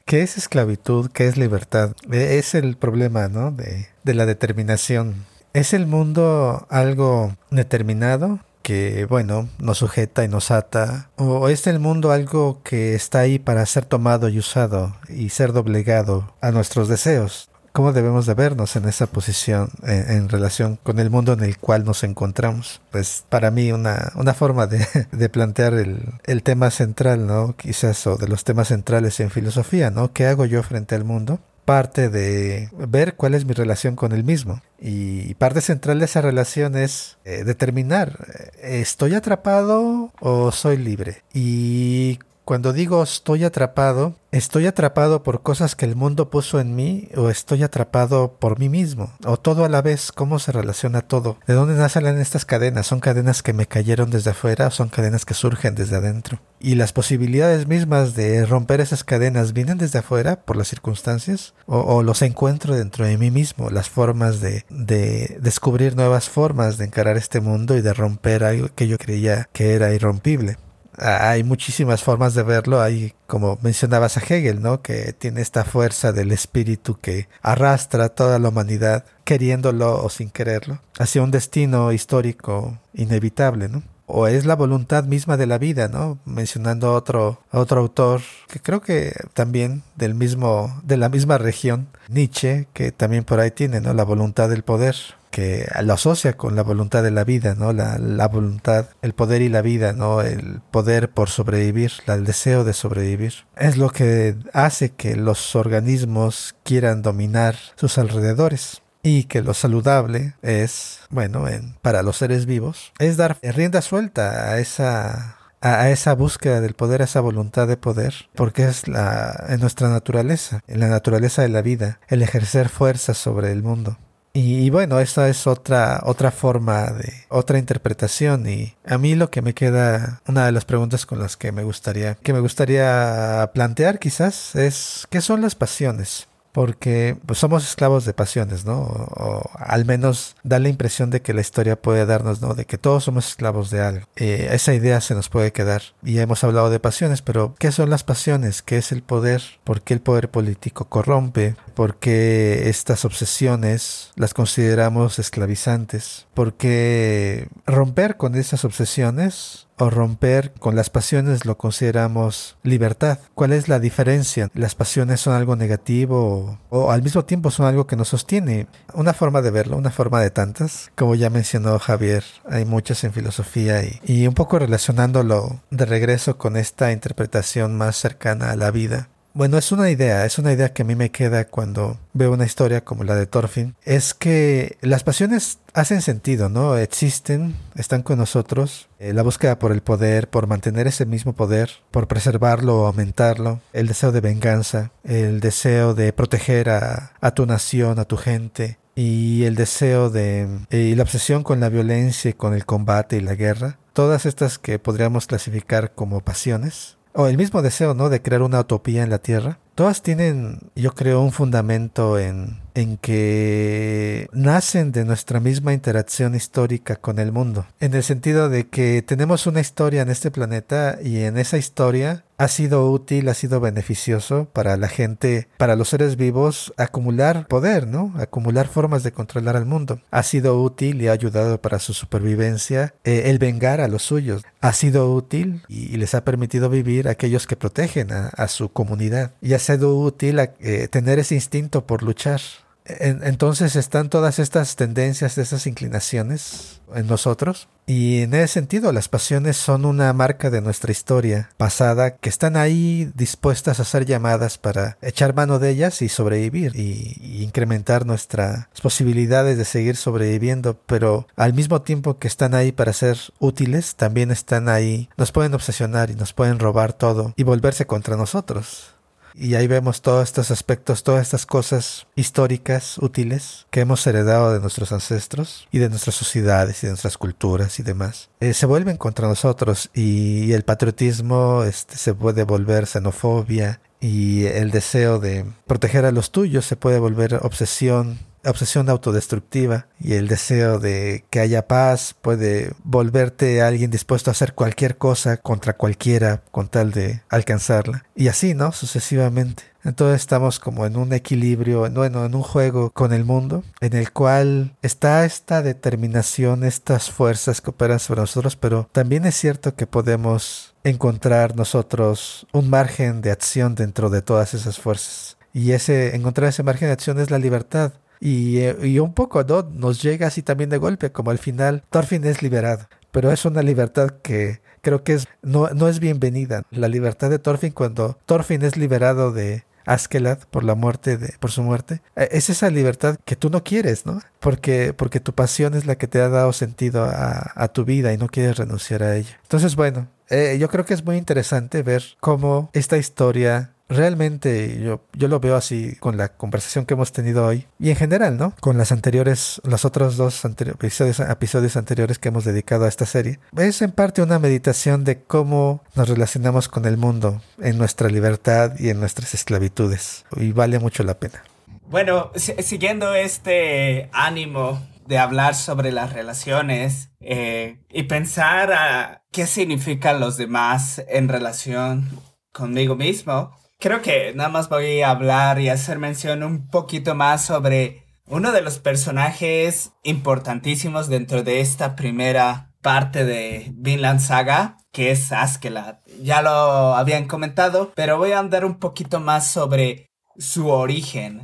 ¿Qué 0.04 0.20
es 0.20 0.36
esclavitud? 0.36 1.10
¿Qué 1.10 1.26
es 1.26 1.38
libertad? 1.38 1.96
E, 2.12 2.38
es 2.38 2.54
el 2.54 2.76
problema, 2.76 3.28
¿no? 3.28 3.50
De, 3.50 3.88
de 4.02 4.14
la 4.14 4.26
determinación. 4.26 5.24
¿Es 5.54 5.72
el 5.72 5.86
mundo 5.86 6.66
algo 6.68 7.36
determinado? 7.50 8.40
que, 8.64 9.04
bueno, 9.04 9.50
nos 9.58 9.78
sujeta 9.78 10.24
y 10.24 10.28
nos 10.28 10.50
ata? 10.50 11.10
¿O 11.16 11.50
es 11.50 11.66
el 11.66 11.80
mundo 11.80 12.12
algo 12.12 12.62
que 12.64 12.94
está 12.94 13.20
ahí 13.20 13.38
para 13.38 13.66
ser 13.66 13.84
tomado 13.84 14.30
y 14.30 14.38
usado 14.38 14.96
y 15.10 15.28
ser 15.28 15.52
doblegado 15.52 16.34
a 16.40 16.50
nuestros 16.50 16.88
deseos? 16.88 17.50
Cómo 17.74 17.92
debemos 17.92 18.24
de 18.24 18.34
vernos 18.34 18.76
en 18.76 18.88
esa 18.88 19.08
posición 19.08 19.68
en, 19.82 20.28
relación 20.28 20.78
con 20.80 21.00
el 21.00 21.10
mundo 21.10 21.32
en 21.32 21.42
el 21.42 21.58
cual 21.58 21.84
nos 21.84 22.04
encontramos. 22.04 22.80
Pues 22.92 23.24
para 23.28 23.50
mí 23.50 23.72
una, 23.72 24.12
una 24.14 24.32
forma 24.32 24.68
de, 24.68 24.86
de 25.12 25.28
plantear 25.28 25.74
el, 25.74 25.98
el, 26.22 26.44
tema 26.44 26.70
central, 26.70 27.26
¿no? 27.26 27.56
Quizás 27.56 28.06
o 28.06 28.16
de 28.16 28.28
los 28.28 28.44
temas 28.44 28.68
centrales 28.68 29.18
en 29.18 29.30
filosofía, 29.30 29.90
¿no? 29.90 30.12
¿Qué 30.12 30.26
hago 30.26 30.46
yo 30.46 30.62
frente 30.62 30.94
al 30.94 31.04
mundo? 31.04 31.40
parte 31.64 32.10
de 32.10 32.68
ver 32.76 33.14
cuál 33.14 33.34
es 33.34 33.46
mi 33.46 33.54
relación 33.54 33.96
con 33.96 34.12
el 34.12 34.22
mismo. 34.22 34.60
Y 34.78 35.32
parte 35.36 35.62
central 35.62 35.98
de 35.98 36.04
esa 36.04 36.20
relación 36.20 36.76
es 36.76 37.16
eh, 37.24 37.42
determinar, 37.42 38.18
eh, 38.58 38.80
¿estoy 38.80 39.14
atrapado 39.14 40.12
o 40.20 40.52
soy 40.52 40.76
libre? 40.76 41.22
Y 41.32 42.18
cuando 42.44 42.72
digo 42.72 43.02
estoy 43.02 43.44
atrapado, 43.44 44.16
estoy 44.30 44.66
atrapado 44.66 45.22
por 45.22 45.42
cosas 45.42 45.74
que 45.76 45.86
el 45.86 45.96
mundo 45.96 46.30
puso 46.30 46.60
en 46.60 46.74
mí 46.76 47.08
o 47.16 47.30
estoy 47.30 47.62
atrapado 47.62 48.36
por 48.38 48.58
mí 48.58 48.68
mismo. 48.68 49.12
O 49.24 49.38
todo 49.38 49.64
a 49.64 49.68
la 49.68 49.82
vez, 49.82 50.12
cómo 50.12 50.38
se 50.38 50.52
relaciona 50.52 51.00
todo. 51.00 51.38
¿De 51.46 51.54
dónde 51.54 51.74
nacen 51.74 52.06
estas 52.18 52.44
cadenas? 52.44 52.86
¿Son 52.86 53.00
cadenas 53.00 53.42
que 53.42 53.52
me 53.52 53.66
cayeron 53.66 54.10
desde 54.10 54.30
afuera 54.30 54.66
o 54.66 54.70
son 54.70 54.88
cadenas 54.88 55.24
que 55.24 55.34
surgen 55.34 55.74
desde 55.74 55.96
adentro? 55.96 56.40
Y 56.60 56.74
las 56.74 56.92
posibilidades 56.92 57.66
mismas 57.66 58.14
de 58.14 58.44
romper 58.46 58.80
esas 58.80 59.04
cadenas 59.04 59.52
vienen 59.52 59.78
desde 59.78 60.00
afuera 60.00 60.36
por 60.44 60.56
las 60.56 60.68
circunstancias 60.68 61.54
o, 61.66 62.02
los 62.02 62.22
encuentro 62.22 62.74
dentro 62.74 63.06
de 63.06 63.16
mí 63.16 63.30
mismo, 63.30 63.70
las 63.70 63.88
formas 63.88 64.40
de, 64.40 64.64
de 64.68 65.38
descubrir 65.40 65.96
nuevas 65.96 66.28
formas 66.28 66.78
de 66.78 66.84
encarar 66.84 67.16
este 67.16 67.40
mundo 67.40 67.76
y 67.76 67.82
de 67.82 67.94
romper 67.94 68.44
algo 68.44 68.68
que 68.74 68.88
yo 68.88 68.98
creía 68.98 69.48
que 69.52 69.74
era 69.74 69.94
irrompible 69.94 70.56
hay 70.98 71.44
muchísimas 71.44 72.02
formas 72.02 72.34
de 72.34 72.42
verlo. 72.42 72.80
Hay, 72.80 73.14
como 73.26 73.58
mencionabas 73.62 74.16
a 74.16 74.20
Hegel, 74.20 74.62
¿no? 74.62 74.82
Que 74.82 75.12
tiene 75.12 75.40
esta 75.40 75.64
fuerza 75.64 76.12
del 76.12 76.32
espíritu 76.32 76.98
que 77.00 77.28
arrastra 77.42 78.04
a 78.04 78.08
toda 78.08 78.38
la 78.38 78.48
humanidad, 78.48 79.04
queriéndolo 79.24 80.04
o 80.04 80.08
sin 80.08 80.30
quererlo, 80.30 80.80
hacia 80.98 81.22
un 81.22 81.30
destino 81.30 81.92
histórico 81.92 82.78
inevitable, 82.92 83.68
¿no? 83.68 83.82
O 84.06 84.26
es 84.26 84.44
la 84.44 84.56
voluntad 84.56 85.04
misma 85.04 85.36
de 85.36 85.46
la 85.46 85.58
vida, 85.58 85.88
¿no? 85.88 86.18
Mencionando 86.24 86.92
otro, 86.92 87.40
otro 87.50 87.80
autor 87.80 88.20
que 88.48 88.60
creo 88.60 88.80
que 88.80 89.12
también 89.32 89.82
del 89.96 90.14
mismo, 90.14 90.80
de 90.84 90.96
la 90.96 91.08
misma 91.08 91.38
región, 91.38 91.88
Nietzsche, 92.08 92.68
que 92.72 92.92
también 92.92 93.24
por 93.24 93.40
ahí 93.40 93.50
tiene, 93.50 93.80
¿no? 93.80 93.94
La 93.94 94.04
voluntad 94.04 94.48
del 94.48 94.62
poder 94.62 94.96
que 95.34 95.66
lo 95.82 95.94
asocia 95.94 96.36
con 96.36 96.54
la 96.54 96.62
voluntad 96.62 97.02
de 97.02 97.10
la 97.10 97.24
vida, 97.24 97.56
¿no? 97.56 97.72
La, 97.72 97.98
la, 97.98 98.28
voluntad, 98.28 98.90
el 99.02 99.14
poder 99.14 99.42
y 99.42 99.48
la 99.48 99.62
vida, 99.62 99.92
¿no? 99.92 100.20
El 100.20 100.60
poder 100.70 101.10
por 101.10 101.28
sobrevivir, 101.28 101.90
el 102.06 102.24
deseo 102.24 102.62
de 102.62 102.72
sobrevivir. 102.72 103.34
Es 103.56 103.76
lo 103.76 103.90
que 103.90 104.36
hace 104.52 104.90
que 104.90 105.16
los 105.16 105.56
organismos 105.56 106.54
quieran 106.62 107.02
dominar 107.02 107.56
sus 107.74 107.98
alrededores. 107.98 108.83
Y 109.04 109.24
que 109.24 109.42
lo 109.42 109.54
saludable 109.54 110.34
es, 110.42 110.98
bueno, 111.10 111.46
en, 111.46 111.74
para 111.82 112.02
los 112.02 112.16
seres 112.16 112.46
vivos, 112.46 112.92
es 112.98 113.16
dar 113.16 113.38
rienda 113.42 113.82
suelta 113.82 114.50
a 114.50 114.58
esa 114.58 115.38
a, 115.60 115.90
esa 115.90 116.14
búsqueda 116.14 116.60
del 116.60 116.74
poder, 116.74 117.00
a 117.00 117.06
esa 117.06 117.20
voluntad 117.20 117.66
de 117.66 117.76
poder, 117.76 118.14
porque 118.34 118.64
es 118.64 118.86
la, 118.86 119.46
en 119.48 119.60
nuestra 119.60 119.88
naturaleza, 119.88 120.60
en 120.66 120.80
la 120.80 120.88
naturaleza 120.88 121.42
de 121.42 121.48
la 121.48 121.62
vida, 121.62 122.00
el 122.08 122.22
ejercer 122.22 122.68
fuerza 122.68 123.14
sobre 123.14 123.50
el 123.50 123.62
mundo. 123.62 123.96
Y, 124.36 124.68
bueno, 124.70 124.98
esa 124.98 125.28
es 125.28 125.46
otra, 125.46 126.00
otra 126.04 126.32
forma 126.32 126.90
de, 126.90 127.12
otra 127.28 127.56
interpretación. 127.56 128.48
Y 128.48 128.74
a 128.84 128.98
mí 128.98 129.14
lo 129.14 129.30
que 129.30 129.42
me 129.42 129.54
queda, 129.54 130.22
una 130.26 130.44
de 130.44 130.50
las 130.50 130.64
preguntas 130.64 131.06
con 131.06 131.20
las 131.20 131.36
que 131.36 131.52
me 131.52 131.62
gustaría, 131.62 132.16
que 132.16 132.32
me 132.32 132.40
gustaría 132.40 133.48
plantear 133.54 134.00
quizás 134.00 134.56
es, 134.56 135.06
¿qué 135.08 135.20
son 135.20 135.40
las 135.40 135.54
pasiones? 135.54 136.26
Porque 136.54 137.16
pues, 137.26 137.40
somos 137.40 137.68
esclavos 137.68 138.04
de 138.04 138.14
pasiones, 138.14 138.64
¿no? 138.64 138.78
O, 138.78 139.42
al 139.58 139.84
menos 139.84 140.36
da 140.44 140.60
la 140.60 140.68
impresión 140.68 141.10
de 141.10 141.20
que 141.20 141.34
la 141.34 141.40
historia 141.40 141.74
puede 141.74 142.06
darnos, 142.06 142.40
¿no? 142.40 142.54
De 142.54 142.64
que 142.64 142.78
todos 142.78 143.02
somos 143.02 143.26
esclavos 143.26 143.70
de 143.70 143.80
algo. 143.80 144.06
Eh, 144.14 144.50
esa 144.52 144.72
idea 144.72 145.00
se 145.00 145.16
nos 145.16 145.28
puede 145.28 145.52
quedar. 145.52 145.82
Y 146.04 146.20
hemos 146.20 146.44
hablado 146.44 146.70
de 146.70 146.78
pasiones, 146.78 147.22
pero 147.22 147.56
¿qué 147.58 147.72
son 147.72 147.90
las 147.90 148.04
pasiones? 148.04 148.62
¿Qué 148.62 148.78
es 148.78 148.92
el 148.92 149.02
poder? 149.02 149.42
¿Por 149.64 149.82
qué 149.82 149.94
el 149.94 150.00
poder 150.00 150.30
político 150.30 150.84
corrompe? 150.84 151.56
¿Por 151.74 151.96
qué 151.96 152.68
estas 152.68 153.04
obsesiones 153.04 154.12
las 154.14 154.32
consideramos 154.32 155.18
esclavizantes? 155.18 156.28
¿Por 156.34 156.54
qué 156.54 157.48
romper 157.66 158.16
con 158.16 158.36
esas 158.36 158.64
obsesiones 158.64 159.63
o 159.78 159.90
romper 159.90 160.52
con 160.58 160.76
las 160.76 160.90
pasiones 160.90 161.44
lo 161.44 161.58
consideramos 161.58 162.56
libertad. 162.62 163.18
¿Cuál 163.34 163.52
es 163.52 163.68
la 163.68 163.80
diferencia? 163.80 164.50
¿Las 164.54 164.74
pasiones 164.74 165.20
son 165.20 165.34
algo 165.34 165.56
negativo 165.56 166.58
o, 166.70 166.90
al 166.90 167.02
mismo 167.02 167.24
tiempo 167.24 167.50
son 167.50 167.66
algo 167.66 167.86
que 167.86 167.96
nos 167.96 168.08
sostiene? 168.08 168.66
Una 168.92 169.14
forma 169.14 169.42
de 169.42 169.50
verlo, 169.50 169.76
una 169.76 169.90
forma 169.90 170.20
de 170.20 170.30
tantas. 170.30 170.90
Como 170.96 171.14
ya 171.14 171.30
mencionó 171.30 171.78
Javier, 171.78 172.24
hay 172.48 172.64
muchas 172.64 173.04
en 173.04 173.12
filosofía 173.12 173.82
y, 173.82 174.00
y 174.04 174.26
un 174.26 174.34
poco 174.34 174.58
relacionándolo 174.58 175.60
de 175.70 175.84
regreso 175.86 176.38
con 176.38 176.56
esta 176.56 176.92
interpretación 176.92 177.76
más 177.76 177.96
cercana 177.96 178.50
a 178.50 178.56
la 178.56 178.70
vida. 178.70 179.08
Bueno, 179.36 179.58
es 179.58 179.72
una 179.72 179.90
idea, 179.90 180.24
es 180.24 180.38
una 180.38 180.52
idea 180.52 180.72
que 180.72 180.82
a 180.82 180.84
mí 180.84 180.94
me 180.94 181.10
queda 181.10 181.48
cuando 181.48 181.98
veo 182.12 182.32
una 182.32 182.44
historia 182.44 182.84
como 182.84 183.02
la 183.02 183.16
de 183.16 183.26
Thorfinn. 183.26 183.74
Es 183.82 184.14
que 184.14 184.78
las 184.80 185.02
pasiones 185.02 185.58
hacen 185.72 186.02
sentido, 186.02 186.48
¿no? 186.48 186.78
Existen, 186.78 187.56
están 187.74 188.02
con 188.02 188.18
nosotros. 188.18 188.88
Eh, 189.00 189.12
la 189.12 189.24
búsqueda 189.24 189.58
por 189.58 189.72
el 189.72 189.82
poder, 189.82 190.30
por 190.30 190.46
mantener 190.46 190.86
ese 190.86 191.04
mismo 191.04 191.32
poder, 191.32 191.68
por 191.90 192.06
preservarlo 192.06 192.82
o 192.82 192.86
aumentarlo. 192.86 193.58
El 193.72 193.88
deseo 193.88 194.12
de 194.12 194.20
venganza, 194.20 194.92
el 195.02 195.40
deseo 195.40 195.94
de 195.94 196.12
proteger 196.12 196.70
a, 196.70 197.10
tu 197.34 197.44
nación, 197.44 197.98
a 197.98 198.04
tu 198.04 198.16
gente. 198.16 198.78
Y 198.94 199.42
el 199.42 199.56
deseo 199.56 200.10
de... 200.10 200.46
Eh, 200.70 200.78
y 200.78 200.94
la 200.94 201.02
obsesión 201.02 201.42
con 201.42 201.58
la 201.58 201.70
violencia 201.70 202.30
y 202.30 202.34
con 202.34 202.54
el 202.54 202.66
combate 202.66 203.16
y 203.16 203.20
la 203.20 203.34
guerra. 203.34 203.78
Todas 203.94 204.26
estas 204.26 204.60
que 204.60 204.78
podríamos 204.78 205.26
clasificar 205.26 205.92
como 205.92 206.20
pasiones 206.20 206.98
o 207.14 207.28
el 207.28 207.36
mismo 207.36 207.62
deseo, 207.62 207.94
¿no? 207.94 208.08
De 208.08 208.20
crear 208.20 208.42
una 208.42 208.60
utopía 208.60 209.02
en 209.02 209.10
la 209.10 209.18
Tierra. 209.18 209.58
Todas 209.74 210.02
tienen, 210.02 210.58
yo 210.76 210.94
creo, 210.94 211.20
un 211.20 211.32
fundamento 211.32 212.18
en, 212.18 212.60
en 212.74 212.96
que 212.96 214.28
nacen 214.32 214.92
de 214.92 215.04
nuestra 215.04 215.40
misma 215.40 215.72
interacción 215.72 216.34
histórica 216.34 216.96
con 216.96 217.18
el 217.18 217.32
mundo. 217.32 217.66
En 217.80 217.94
el 217.94 218.02
sentido 218.02 218.48
de 218.48 218.68
que 218.68 219.02
tenemos 219.02 219.46
una 219.46 219.60
historia 219.60 220.02
en 220.02 220.10
este 220.10 220.30
planeta 220.30 220.98
y 221.02 221.22
en 221.22 221.38
esa 221.38 221.56
historia 221.56 222.24
ha 222.36 222.48
sido 222.48 222.90
útil, 222.90 223.28
ha 223.28 223.34
sido 223.34 223.60
beneficioso 223.60 224.48
para 224.52 224.76
la 224.76 224.88
gente, 224.88 225.48
para 225.56 225.76
los 225.76 225.88
seres 225.88 226.16
vivos, 226.16 226.72
acumular 226.76 227.46
poder, 227.46 227.86
¿no? 227.86 228.12
Acumular 228.16 228.68
formas 228.68 229.02
de 229.02 229.12
controlar 229.12 229.56
al 229.56 229.66
mundo. 229.66 230.00
Ha 230.10 230.22
sido 230.22 230.60
útil 230.60 231.00
y 231.02 231.08
ha 231.08 231.12
ayudado 231.12 231.60
para 231.60 231.78
su 231.78 231.94
supervivencia 231.94 232.94
eh, 233.04 233.24
el 233.26 233.38
vengar 233.38 233.80
a 233.80 233.88
los 233.88 234.02
suyos. 234.02 234.42
Ha 234.60 234.72
sido 234.72 235.12
útil 235.12 235.62
y, 235.68 235.96
les 235.96 236.14
ha 236.14 236.24
permitido 236.24 236.68
vivir 236.68 237.08
aquellos 237.08 237.46
que 237.46 237.56
protegen 237.56 238.08
a, 238.12 238.48
su 238.48 238.70
comunidad. 238.70 239.32
Y 239.40 239.54
ha 239.54 239.58
sido 239.58 239.96
útil 239.96 240.38
eh, 240.38 240.88
tener 240.88 241.18
ese 241.18 241.34
instinto 241.34 241.86
por 241.86 242.02
luchar 242.02 242.40
entonces 242.86 243.76
están 243.76 244.10
todas 244.10 244.38
estas 244.38 244.76
tendencias, 244.76 245.38
esas 245.38 245.66
inclinaciones 245.66 246.73
en 246.94 247.06
nosotros. 247.06 247.68
Y 247.86 248.22
en 248.22 248.32
ese 248.32 248.48
sentido, 248.48 248.92
las 248.92 249.08
pasiones 249.08 249.58
son 249.58 249.84
una 249.84 250.12
marca 250.12 250.48
de 250.48 250.62
nuestra 250.62 250.90
historia 250.90 251.50
pasada 251.58 252.16
que 252.16 252.30
están 252.30 252.56
ahí 252.56 253.10
dispuestas 253.14 253.78
a 253.78 253.84
ser 253.84 254.06
llamadas 254.06 254.56
para 254.56 254.96
echar 255.02 255.34
mano 255.34 255.58
de 255.58 255.70
ellas 255.70 256.00
y 256.00 256.08
sobrevivir 256.08 256.74
y, 256.76 257.42
incrementar 257.42 258.06
nuestras 258.06 258.68
posibilidades 258.82 259.58
de 259.58 259.66
seguir 259.66 259.96
sobreviviendo. 259.96 260.78
Pero 260.86 261.26
al 261.36 261.52
mismo 261.52 261.82
tiempo 261.82 262.18
que 262.18 262.28
están 262.28 262.54
ahí 262.54 262.72
para 262.72 262.94
ser 262.94 263.18
útiles, 263.38 263.96
también 263.96 264.30
están 264.30 264.68
ahí, 264.70 265.10
nos 265.18 265.32
pueden 265.32 265.54
obsesionar 265.54 266.10
y 266.10 266.14
nos 266.14 266.32
pueden 266.32 266.58
robar 266.58 266.94
todo 266.94 267.34
y 267.36 267.42
volverse 267.42 267.86
contra 267.86 268.16
nosotros. 268.16 268.93
Y 269.36 269.56
ahí 269.56 269.66
vemos 269.66 270.00
todos 270.00 270.22
estos 270.22 270.52
aspectos, 270.52 271.02
todas 271.02 271.22
estas 271.22 271.44
cosas 271.44 272.06
históricas 272.14 272.98
útiles 272.98 273.66
que 273.70 273.80
hemos 273.80 274.06
heredado 274.06 274.52
de 274.52 274.60
nuestros 274.60 274.92
ancestros 274.92 275.66
y 275.72 275.78
de 275.78 275.88
nuestras 275.88 276.14
sociedades 276.14 276.82
y 276.82 276.86
de 276.86 276.92
nuestras 276.92 277.18
culturas 277.18 277.80
y 277.80 277.82
demás. 277.82 278.30
Eh, 278.38 278.54
se 278.54 278.66
vuelven 278.66 278.96
contra 278.96 279.26
nosotros 279.26 279.90
y, 279.92 280.52
el 280.52 280.62
patriotismo 280.62 281.64
este, 281.64 281.96
se 281.96 282.14
puede 282.14 282.44
volver 282.44 282.86
xenofobia 282.86 283.80
y 284.00 284.44
el 284.46 284.70
deseo 284.70 285.18
de 285.18 285.44
proteger 285.66 286.04
a 286.04 286.12
los 286.12 286.30
tuyos 286.30 286.64
se 286.64 286.76
puede 286.76 287.00
volver 287.00 287.40
obsesión 287.42 288.18
obsesión 288.46 288.88
autodestructiva 288.88 289.86
y 290.00 290.14
el 290.14 290.28
deseo 290.28 290.78
de 290.78 291.24
que 291.30 291.40
haya 291.40 291.66
paz 291.66 292.14
puede 292.20 292.72
volverte 292.82 293.62
a 293.62 293.68
alguien 293.68 293.90
dispuesto 293.90 294.30
a 294.30 294.32
hacer 294.32 294.54
cualquier 294.54 294.96
cosa 294.98 295.36
contra 295.36 295.76
cualquiera 295.76 296.42
con 296.50 296.68
tal 296.68 296.92
de 296.92 297.22
alcanzarla. 297.28 298.04
Y 298.14 298.28
así, 298.28 298.54
¿no? 298.54 298.72
Sucesivamente. 298.72 299.64
Entonces 299.84 300.22
estamos 300.22 300.58
como 300.58 300.86
en 300.86 300.96
un 300.96 301.12
equilibrio, 301.12 301.90
bueno, 301.90 302.24
en 302.24 302.34
un 302.34 302.42
juego 302.42 302.90
con 302.90 303.12
el 303.12 303.24
mundo, 303.24 303.62
en 303.80 303.94
el 303.94 304.12
cual 304.12 304.74
está 304.80 305.26
esta 305.26 305.60
determinación, 305.60 306.64
estas 306.64 307.10
fuerzas 307.10 307.60
que 307.60 307.70
operan 307.70 308.00
sobre 308.00 308.22
nosotros, 308.22 308.56
pero 308.56 308.88
también 308.92 309.26
es 309.26 309.34
cierto 309.34 309.74
que 309.74 309.86
podemos 309.86 310.74
encontrar 310.84 311.54
nosotros 311.54 312.46
un 312.52 312.70
margen 312.70 313.20
de 313.20 313.30
acción 313.30 313.74
dentro 313.74 314.08
de 314.08 314.22
todas 314.22 314.54
esas 314.54 314.78
fuerzas. 314.78 315.36
Y 315.52 315.72
ese, 315.72 316.16
encontrar 316.16 316.48
ese 316.48 316.62
margen 316.62 316.88
de 316.88 316.92
acción 316.92 317.20
es 317.20 317.30
la 317.30 317.38
libertad. 317.38 317.92
Eh, 318.20 318.76
y, 318.82 318.98
un 318.98 319.14
poco, 319.14 319.42
¿no? 319.44 319.62
Nos 319.62 320.02
llega 320.02 320.26
así 320.26 320.42
también 320.42 320.70
de 320.70 320.78
golpe, 320.78 321.12
como 321.12 321.30
al 321.30 321.38
final 321.38 321.82
Thorfinn 321.90 322.24
es 322.24 322.42
liberado. 322.42 322.86
Pero 323.10 323.30
es 323.30 323.44
una 323.44 323.62
libertad 323.62 324.10
que 324.22 324.60
creo 324.80 325.04
que 325.04 325.14
es, 325.14 325.28
no, 325.42 325.68
no 325.70 325.88
es 325.88 326.00
bienvenida. 326.00 326.62
La 326.70 326.88
libertad 326.88 327.30
de 327.30 327.38
Thorfinn 327.38 327.72
cuando 327.72 328.18
Thorfinn 328.26 328.62
es 328.62 328.76
liberado 328.76 329.32
de, 329.32 329.64
Askelad 329.86 330.38
por 330.50 330.64
la 330.64 330.74
muerte 330.74 331.16
de, 331.16 331.34
por 331.38 331.50
su 331.50 331.62
muerte, 331.62 332.00
eh, 332.16 332.28
es 332.32 332.50
esa 332.50 332.70
libertad 332.70 333.16
que 333.24 333.36
tú 333.36 333.50
no 333.50 333.62
quieres, 333.64 334.06
¿no? 334.06 334.20
Porque, 334.40 334.92
porque 334.94 335.20
tu 335.20 335.32
pasión 335.34 335.74
es 335.74 335.86
la 335.86 335.96
que 335.96 336.08
te 336.08 336.20
ha 336.20 336.28
dado 336.28 336.52
sentido 336.52 337.04
a, 337.04 337.68
tu 337.68 337.84
vida 337.84 338.12
y 338.12 338.18
no 338.18 338.28
quieres 338.28 338.56
renunciar 338.56 339.02
a 339.02 339.16
ella. 339.16 339.38
Entonces, 339.42 339.74
bueno, 339.74 340.08
eh, 340.28 340.56
yo 340.60 340.68
creo 340.68 340.84
que 340.84 340.94
es 340.94 341.04
muy 341.04 341.16
interesante 341.16 341.82
ver 341.82 342.02
cómo 342.20 342.70
esta 342.72 342.96
historia 342.96 343.73
realmente 343.88 344.80
yo, 344.80 345.04
yo 345.12 345.28
lo 345.28 345.40
veo 345.40 345.56
así 345.56 345.96
con 345.96 346.16
la 346.16 346.28
conversación 346.28 346.86
que 346.86 346.94
hemos 346.94 347.12
tenido 347.12 347.46
hoy 347.46 347.66
y 347.78 347.90
en 347.90 347.96
general, 347.96 348.36
¿no? 348.36 348.54
Con 348.60 348.78
las 348.78 348.92
anteriores, 348.92 349.60
los 349.64 349.84
otros 349.84 350.16
dos 350.16 350.44
episodios, 350.44 351.20
episodios 351.20 351.76
anteriores 351.76 352.18
que 352.18 352.28
hemos 352.28 352.44
dedicado 352.44 352.84
a 352.84 352.88
esta 352.88 353.06
serie. 353.06 353.38
Es 353.56 353.82
en 353.82 353.92
parte 353.92 354.22
una 354.22 354.38
meditación 354.38 355.04
de 355.04 355.22
cómo 355.22 355.82
nos 355.94 356.08
relacionamos 356.08 356.68
con 356.68 356.86
el 356.86 356.96
mundo 356.96 357.42
en 357.60 357.78
nuestra 357.78 358.08
libertad 358.08 358.72
y 358.78 358.90
en 358.90 359.00
nuestras 359.00 359.34
esclavitudes 359.34 360.24
y 360.36 360.52
vale 360.52 360.78
mucho 360.78 361.02
la 361.04 361.14
pena. 361.14 361.42
Bueno, 361.88 362.32
siguiendo 362.34 363.14
este 363.14 364.08
ánimo 364.12 364.80
de 365.06 365.18
hablar 365.18 365.54
sobre 365.54 365.92
las 365.92 366.12
relaciones 366.12 367.10
eh, 367.20 367.78
y 367.90 368.04
pensar 368.04 368.72
a 368.72 369.22
qué 369.30 369.46
significan 369.46 370.18
los 370.18 370.36
demás 370.36 371.02
en 371.08 371.28
relación 371.28 372.08
conmigo 372.52 372.96
mismo, 372.96 373.54
creo 373.84 374.00
que 374.00 374.32
nada 374.34 374.48
más 374.48 374.70
voy 374.70 375.02
a 375.02 375.10
hablar 375.10 375.60
y 375.60 375.68
hacer 375.68 375.98
mención 375.98 376.42
un 376.42 376.68
poquito 376.68 377.14
más 377.14 377.44
sobre 377.44 378.06
uno 378.26 378.50
de 378.50 378.62
los 378.62 378.78
personajes 378.78 379.92
importantísimos 380.02 381.08
dentro 381.10 381.42
de 381.42 381.60
esta 381.60 381.94
primera 381.94 382.72
parte 382.80 383.26
de 383.26 383.72
Vinland 383.74 384.20
Saga, 384.20 384.78
que 384.90 385.10
es 385.10 385.32
Askeladd. 385.32 385.96
Ya 386.22 386.40
lo 386.40 386.94
habían 386.94 387.26
comentado, 387.26 387.92
pero 387.94 388.16
voy 388.16 388.32
a 388.32 388.38
andar 388.38 388.64
un 388.64 388.78
poquito 388.78 389.20
más 389.20 389.48
sobre 389.48 390.10
su 390.38 390.70
origen. 390.70 391.42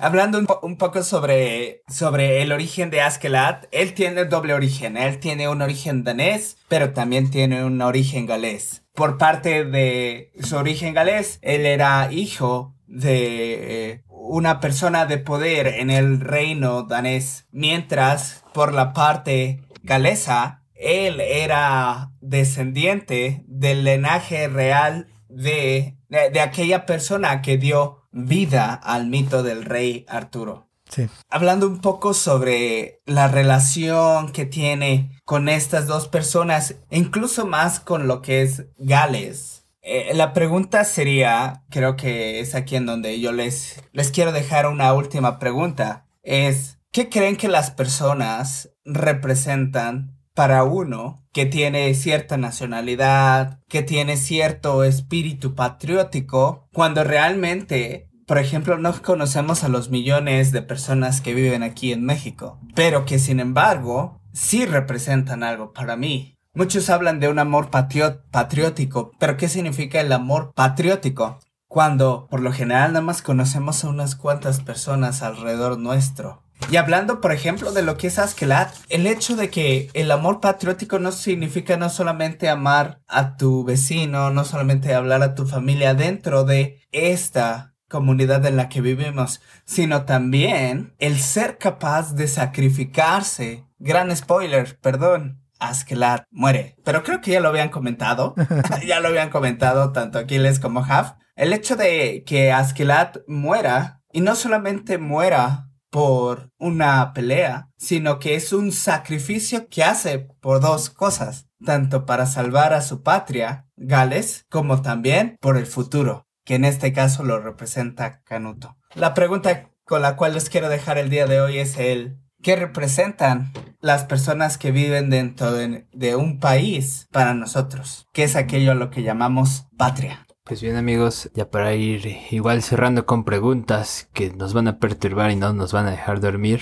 Hablando 0.00 0.38
un, 0.62 0.76
poco 0.78 1.02
sobre, 1.02 1.82
sobre 1.88 2.40
el 2.40 2.52
origen 2.52 2.88
de 2.88 3.02
Askeladd, 3.02 3.66
él 3.70 3.92
tiene 3.92 4.24
doble 4.24 4.54
origen. 4.54 4.96
Él 4.96 5.20
tiene 5.20 5.46
un 5.50 5.60
origen 5.60 6.04
danés, 6.04 6.56
pero 6.68 6.94
también 6.94 7.30
tiene 7.30 7.64
un 7.66 7.82
origen 7.82 8.24
galés. 8.24 8.85
Por 8.96 9.18
parte 9.18 9.66
de 9.66 10.32
su 10.42 10.56
origen 10.56 10.94
galés, 10.94 11.38
él 11.42 11.66
era 11.66 12.10
hijo 12.10 12.74
de 12.86 13.90
eh, 13.90 14.02
una 14.08 14.58
persona 14.58 15.04
de 15.04 15.18
poder 15.18 15.66
en 15.66 15.90
el 15.90 16.20
reino 16.20 16.82
danés, 16.82 17.46
mientras 17.52 18.42
por 18.54 18.72
la 18.72 18.94
parte 18.94 19.60
galesa, 19.82 20.62
él 20.74 21.20
era 21.20 22.12
descendiente 22.20 23.44
del 23.46 23.84
linaje 23.84 24.48
real 24.48 25.08
de, 25.28 25.98
de, 26.08 26.40
aquella 26.40 26.86
persona 26.86 27.42
que 27.42 27.58
dio 27.58 28.02
vida 28.12 28.72
al 28.72 29.08
mito 29.08 29.42
del 29.42 29.64
rey 29.64 30.06
Arturo. 30.08 30.65
Sí. 30.88 31.08
Hablando 31.28 31.66
un 31.66 31.80
poco 31.80 32.14
sobre 32.14 33.00
la 33.06 33.28
relación 33.28 34.32
que 34.32 34.46
tiene 34.46 35.10
con 35.24 35.48
estas 35.48 35.86
dos 35.86 36.08
personas, 36.08 36.76
incluso 36.90 37.46
más 37.46 37.80
con 37.80 38.06
lo 38.06 38.22
que 38.22 38.42
es 38.42 38.66
Gales. 38.78 39.64
Eh, 39.82 40.12
la 40.14 40.32
pregunta 40.32 40.84
sería, 40.84 41.64
creo 41.70 41.96
que 41.96 42.40
es 42.40 42.54
aquí 42.54 42.76
en 42.76 42.86
donde 42.86 43.20
yo 43.20 43.32
les, 43.32 43.82
les 43.92 44.10
quiero 44.10 44.32
dejar 44.32 44.66
una 44.66 44.92
última 44.92 45.38
pregunta, 45.38 46.06
es, 46.22 46.78
¿qué 46.90 47.08
creen 47.08 47.36
que 47.36 47.48
las 47.48 47.70
personas 47.70 48.70
representan 48.84 50.16
para 50.34 50.64
uno 50.64 51.24
que 51.32 51.46
tiene 51.46 51.94
cierta 51.94 52.36
nacionalidad, 52.36 53.60
que 53.68 53.82
tiene 53.82 54.16
cierto 54.16 54.84
espíritu 54.84 55.54
patriótico, 55.54 56.68
cuando 56.72 57.04
realmente, 57.04 58.10
por 58.26 58.38
ejemplo, 58.38 58.76
no 58.76 59.00
conocemos 59.02 59.62
a 59.62 59.68
los 59.68 59.88
millones 59.88 60.50
de 60.50 60.60
personas 60.60 61.20
que 61.20 61.32
viven 61.32 61.62
aquí 61.62 61.92
en 61.92 62.04
México, 62.04 62.58
pero 62.74 63.04
que 63.04 63.20
sin 63.20 63.38
embargo 63.38 64.20
sí 64.32 64.66
representan 64.66 65.44
algo 65.44 65.72
para 65.72 65.96
mí. 65.96 66.36
Muchos 66.52 66.90
hablan 66.90 67.20
de 67.20 67.28
un 67.28 67.38
amor 67.38 67.70
patriótico, 67.70 69.12
pero 69.20 69.36
¿qué 69.36 69.48
significa 69.48 70.00
el 70.00 70.10
amor 70.10 70.52
patriótico? 70.54 71.38
Cuando 71.68 72.26
por 72.28 72.40
lo 72.40 72.52
general 72.52 72.94
nada 72.94 73.04
más 73.04 73.22
conocemos 73.22 73.84
a 73.84 73.90
unas 73.90 74.16
cuantas 74.16 74.60
personas 74.60 75.22
alrededor 75.22 75.78
nuestro. 75.78 76.42
Y 76.70 76.76
hablando, 76.76 77.20
por 77.20 77.32
ejemplo, 77.32 77.72
de 77.72 77.82
lo 77.82 77.96
que 77.96 78.08
es 78.08 78.18
Askelat, 78.18 78.74
el 78.88 79.06
hecho 79.06 79.36
de 79.36 79.50
que 79.50 79.90
el 79.92 80.10
amor 80.10 80.40
patriótico 80.40 80.98
no 80.98 81.12
significa 81.12 81.76
no 81.76 81.90
solamente 81.90 82.48
amar 82.48 83.02
a 83.06 83.36
tu 83.36 83.62
vecino, 83.62 84.30
no 84.30 84.44
solamente 84.44 84.94
hablar 84.94 85.22
a 85.22 85.34
tu 85.34 85.46
familia 85.46 85.94
dentro 85.94 86.44
de 86.44 86.80
esta 86.90 87.75
comunidad 87.88 88.44
en 88.46 88.56
la 88.56 88.68
que 88.68 88.80
vivimos, 88.80 89.40
sino 89.64 90.04
también 90.04 90.94
el 90.98 91.18
ser 91.18 91.58
capaz 91.58 92.14
de 92.14 92.28
sacrificarse. 92.28 93.64
Gran 93.78 94.14
spoiler, 94.16 94.78
perdón. 94.80 95.42
Askelat 95.58 96.24
muere. 96.30 96.76
Pero 96.84 97.02
creo 97.02 97.20
que 97.20 97.30
ya 97.32 97.40
lo 97.40 97.48
habían 97.48 97.70
comentado. 97.70 98.34
ya 98.86 99.00
lo 99.00 99.08
habían 99.08 99.30
comentado 99.30 99.92
tanto 99.92 100.18
Aquiles 100.18 100.60
como 100.60 100.84
Haf. 100.84 101.12
El 101.34 101.52
hecho 101.52 101.76
de 101.76 102.24
que 102.26 102.52
Askelat 102.52 103.18
muera, 103.26 104.02
y 104.12 104.20
no 104.20 104.34
solamente 104.34 104.98
muera 104.98 105.70
por 105.90 106.50
una 106.58 107.12
pelea, 107.12 107.70
sino 107.76 108.18
que 108.18 108.34
es 108.34 108.52
un 108.52 108.72
sacrificio 108.72 109.68
que 109.68 109.84
hace 109.84 110.18
por 110.18 110.60
dos 110.60 110.90
cosas, 110.90 111.48
tanto 111.64 112.06
para 112.06 112.26
salvar 112.26 112.74
a 112.74 112.82
su 112.82 113.02
patria, 113.02 113.66
Gales, 113.76 114.46
como 114.50 114.82
también 114.82 115.36
por 115.40 115.56
el 115.56 115.66
futuro, 115.66 116.26
que 116.46 116.54
en 116.54 116.64
este 116.64 116.94
caso 116.94 117.24
lo 117.24 117.38
representa 117.40 118.22
Canuto. 118.22 118.78
La 118.94 119.12
pregunta 119.12 119.68
con 119.84 120.00
la 120.00 120.16
cual 120.16 120.32
les 120.32 120.48
quiero 120.48 120.70
dejar 120.70 120.96
el 120.96 121.10
día 121.10 121.26
de 121.26 121.42
hoy 121.42 121.58
es 121.58 121.76
el 121.76 122.18
¿qué 122.42 122.56
representan 122.56 123.52
las 123.80 124.04
personas 124.04 124.56
que 124.56 124.70
viven 124.70 125.10
dentro 125.10 125.52
de, 125.52 125.86
de 125.92 126.16
un 126.16 126.40
país 126.40 127.08
para 127.12 127.34
nosotros? 127.34 128.06
¿Qué 128.14 128.22
es 128.22 128.36
aquello 128.36 128.72
a 128.72 128.76
lo 128.76 128.90
que 128.90 129.02
llamamos 129.02 129.66
patria? 129.76 130.26
Pues 130.44 130.62
bien 130.62 130.76
amigos, 130.76 131.28
ya 131.34 131.50
para 131.50 131.74
ir 131.74 132.06
igual 132.30 132.62
cerrando 132.62 133.04
con 133.04 133.24
preguntas 133.24 134.08
que 134.12 134.30
nos 134.30 134.54
van 134.54 134.68
a 134.68 134.78
perturbar 134.78 135.32
y 135.32 135.36
no 135.36 135.52
nos 135.52 135.72
van 135.72 135.86
a 135.86 135.90
dejar 135.90 136.20
dormir, 136.20 136.60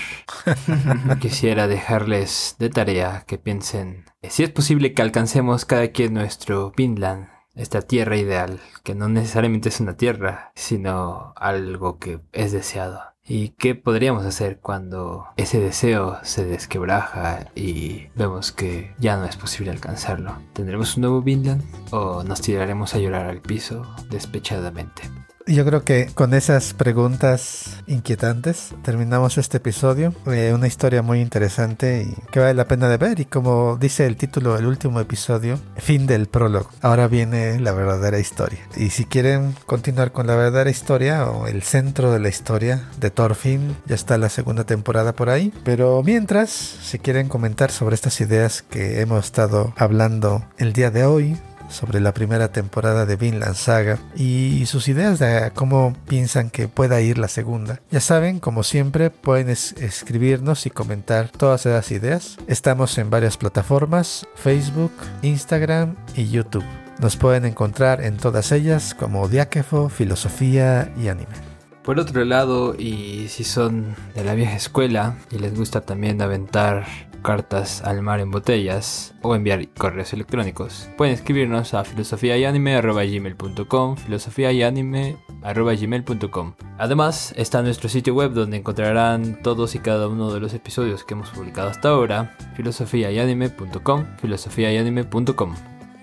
quisiera 1.21 1.69
dejarles 1.69 2.57
de 2.59 2.71
tarea 2.71 3.25
que 3.27 3.37
piensen 3.37 4.07
si 4.31 4.43
es 4.43 4.51
posible 4.51 4.95
que 4.95 5.03
alcancemos 5.03 5.65
cada 5.65 5.89
quien 5.89 6.15
nuestro 6.15 6.73
Vinland, 6.77 7.29
esta 7.55 7.83
tierra 7.83 8.17
ideal, 8.17 8.61
que 8.83 8.95
no 8.95 9.09
necesariamente 9.09 9.69
es 9.69 9.81
una 9.81 9.97
tierra, 9.97 10.53
sino 10.55 11.33
algo 11.37 11.99
que 11.99 12.21
es 12.33 12.53
deseado. 12.53 13.01
¿Y 13.27 13.51
qué 13.51 13.75
podríamos 13.75 14.27
hacer 14.27 14.59
cuando 14.61 15.27
ese 15.39 15.59
deseo 15.59 16.19
se 16.23 16.45
desquebraja 16.45 17.47
y 17.55 18.09
vemos 18.15 18.53
que 18.53 18.95
ya 18.99 19.17
no 19.17 19.25
es 19.25 19.37
posible 19.37 19.71
alcanzarlo? 19.71 20.37
¿Tendremos 20.53 20.97
un 20.97 21.03
nuevo 21.03 21.23
Vinland 21.23 21.63
o 21.91 22.23
nos 22.23 22.43
tiraremos 22.43 22.95
a 22.95 22.99
llorar 22.99 23.27
al 23.27 23.41
piso 23.41 23.83
despechadamente? 24.11 25.05
Yo 25.47 25.67
creo 25.67 25.85
que 25.85 26.07
con 26.15 26.33
esas 26.33 26.73
preguntas 26.73 27.83
inquietantes 27.87 28.75
terminamos 28.83 29.37
este 29.37 29.59
episodio. 29.59 30.15
Eh, 30.27 30.53
una 30.55 30.67
historia 30.67 31.03
muy 31.03 31.21
interesante 31.21 32.07
y 32.09 32.31
que 32.31 32.41
vale 32.41 32.55
la 32.55 32.67
pena 32.67 32.89
de 32.89 32.97
ver. 32.97 33.21
Y 33.21 33.27
como 33.27 33.77
dice 33.77 34.07
el 34.07 34.17
título 34.17 34.55
del 34.57 34.65
último 34.65 35.01
episodio, 35.01 35.61
fin 35.77 36.07
del 36.07 36.29
prólogo. 36.29 36.71
Ahora 36.81 37.09
viene 37.09 37.61
la 37.61 37.73
verdadera 37.73 38.19
historia. 38.19 38.61
Y 38.75 38.89
si 38.89 39.05
quieren 39.05 39.55
continuar 39.67 40.13
con 40.13 40.27
la 40.27 40.35
verdadera 40.35 40.71
historia 40.71 41.27
o 41.27 41.47
el 41.47 41.63
centro 41.63 42.11
de 42.11 42.21
la 42.21 42.31
historia 42.31 42.89
de 42.99 43.11
Thorfinn, 43.11 43.77
ya 43.85 43.97
está 43.97 44.17
la 44.17 44.31
segunda 44.31 44.65
temporada 44.65 45.13
por 45.13 45.29
ahí. 45.29 45.53
Pero 45.63 46.03
mientras, 46.03 46.49
si 46.49 46.99
quieren 46.99 47.29
comentar 47.29 47.71
sobre 47.71 47.97
estas 47.97 48.19
ideas 48.23 48.63
que 48.63 49.03
hemos 49.03 49.27
estado 49.27 49.75
hablando 49.77 50.43
el 50.57 50.73
día 50.73 50.91
de 50.91 51.05
hoy, 51.05 51.37
sobre 51.69 52.01
la 52.01 52.15
primera 52.15 52.49
temporada 52.49 53.07
de 53.07 53.17
Vinland 53.17 53.55
Saga 53.55 53.99
y 54.17 54.65
sus 54.67 54.89
ideas 54.89 55.19
de 55.19 55.51
cómo 55.55 55.95
piensan 56.09 56.51
que 56.51 56.69
pueda 56.69 57.01
ir 57.01 57.19
la 57.19 57.29
segunda. 57.29 57.81
Ya 57.91 58.01
saben, 58.01 58.41
como 58.41 58.63
siempre, 58.63 59.11
pueden 59.11 59.49
escribirnos 59.49 60.67
y 60.67 60.71
comentar 60.71 61.29
todas 61.29 61.67
esas 61.67 61.91
ideas. 61.91 62.37
Estamos 62.47 62.99
en 62.99 63.11
varias 63.11 63.37
plataformas, 63.37 64.27
Facebook, 64.35 64.93
Instagram 65.23 65.97
y 66.15 66.29
YouTube. 66.29 66.65
Nos 67.01 67.17
pueden 67.17 67.45
encontrar 67.45 68.03
en 68.03 68.17
todas 68.17 68.53
ellas 68.53 68.95
como 68.95 69.29
Diáquefo, 69.29 69.89
Filosofía 69.89 70.93
y 70.97 71.09
Anime. 71.09 71.55
Por 71.83 72.01
otro 72.01 72.25
lado, 72.25 72.75
y 72.79 73.29
si 73.29 73.45
son 73.45 73.95
de 74.15 74.25
la 74.25 74.35
vieja 74.35 74.57
escuela 74.57 75.17
y 75.31 75.39
les 75.39 75.55
gusta 75.55 75.83
también 75.83 76.23
aventar 76.23 76.87
cartas 77.25 77.83
al 77.83 78.03
mar 78.03 78.21
en 78.21 78.31
botellas 78.31 79.17
o 79.23 79.35
enviar 79.35 79.67
correos 79.71 80.13
electrónicos. 80.13 80.89
Pueden 80.97 81.15
escribirnos 81.15 81.75
a 81.75 81.83
filosofiayanime.gmail.com 81.83 83.97
filosofiayanime.gmail.com 83.97 86.55
Además, 86.79 87.35
está 87.37 87.63
nuestro 87.63 87.89
sitio 87.89 88.15
web 88.15 88.31
donde 88.31 88.59
encontrarán 88.59 89.43
todos 89.43 89.75
y 89.75 89.81
cada 89.81 90.07
uno 90.07 90.33
de 90.33 90.39
los 90.39 90.55
episodios 90.55 91.03
que 91.03 91.15
hemos 91.15 91.31
publicado 91.31 91.71
hasta 91.71 91.89
ahora, 91.89 92.37
filosofiayanime.com 92.55 94.05
filosofiayanime.com 94.21 95.57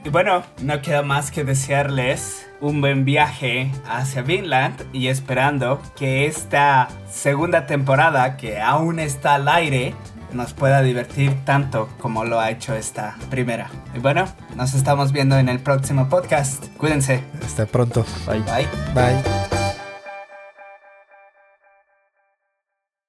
y 0.03 0.09
bueno, 0.09 0.43
no 0.63 0.82
queda 0.82 1.03
más 1.03 1.30
que 1.30 1.43
desearles 1.43 2.49
un 2.59 2.82
buen 2.82 3.05
viaje 3.05 3.72
hacia 3.88 4.24
Vinland 4.24 4.84
y 4.93 5.07
esperando 5.07 5.80
que 5.95 6.26
esta 6.26 6.88
segunda 7.07 7.67
temporada 7.67 8.36
que 8.36 8.59
aún 8.59 8.99
está 8.99 9.36
al 9.36 9.47
aire 9.47 9.93
nos 10.34 10.54
pueda 10.54 10.82
divertir 10.82 11.36
tanto 11.46 11.90
como 12.00 12.26
lo 12.26 12.40
ha 12.40 12.52
hecho 12.52 12.76
esta 12.76 13.16
primera. 13.30 13.70
Y 13.96 14.00
bueno, 14.00 14.26
nos 14.56 14.74
estamos 14.74 15.12
viendo 15.12 15.38
en 15.38 15.50
el 15.50 15.60
próximo 15.60 16.10
podcast. 16.10 16.66
Cuídense. 16.78 17.24
Hasta 17.44 17.66
pronto. 17.66 18.06
Bye. 18.26 18.40
Bye. 18.40 18.68
Bye. 18.94 19.61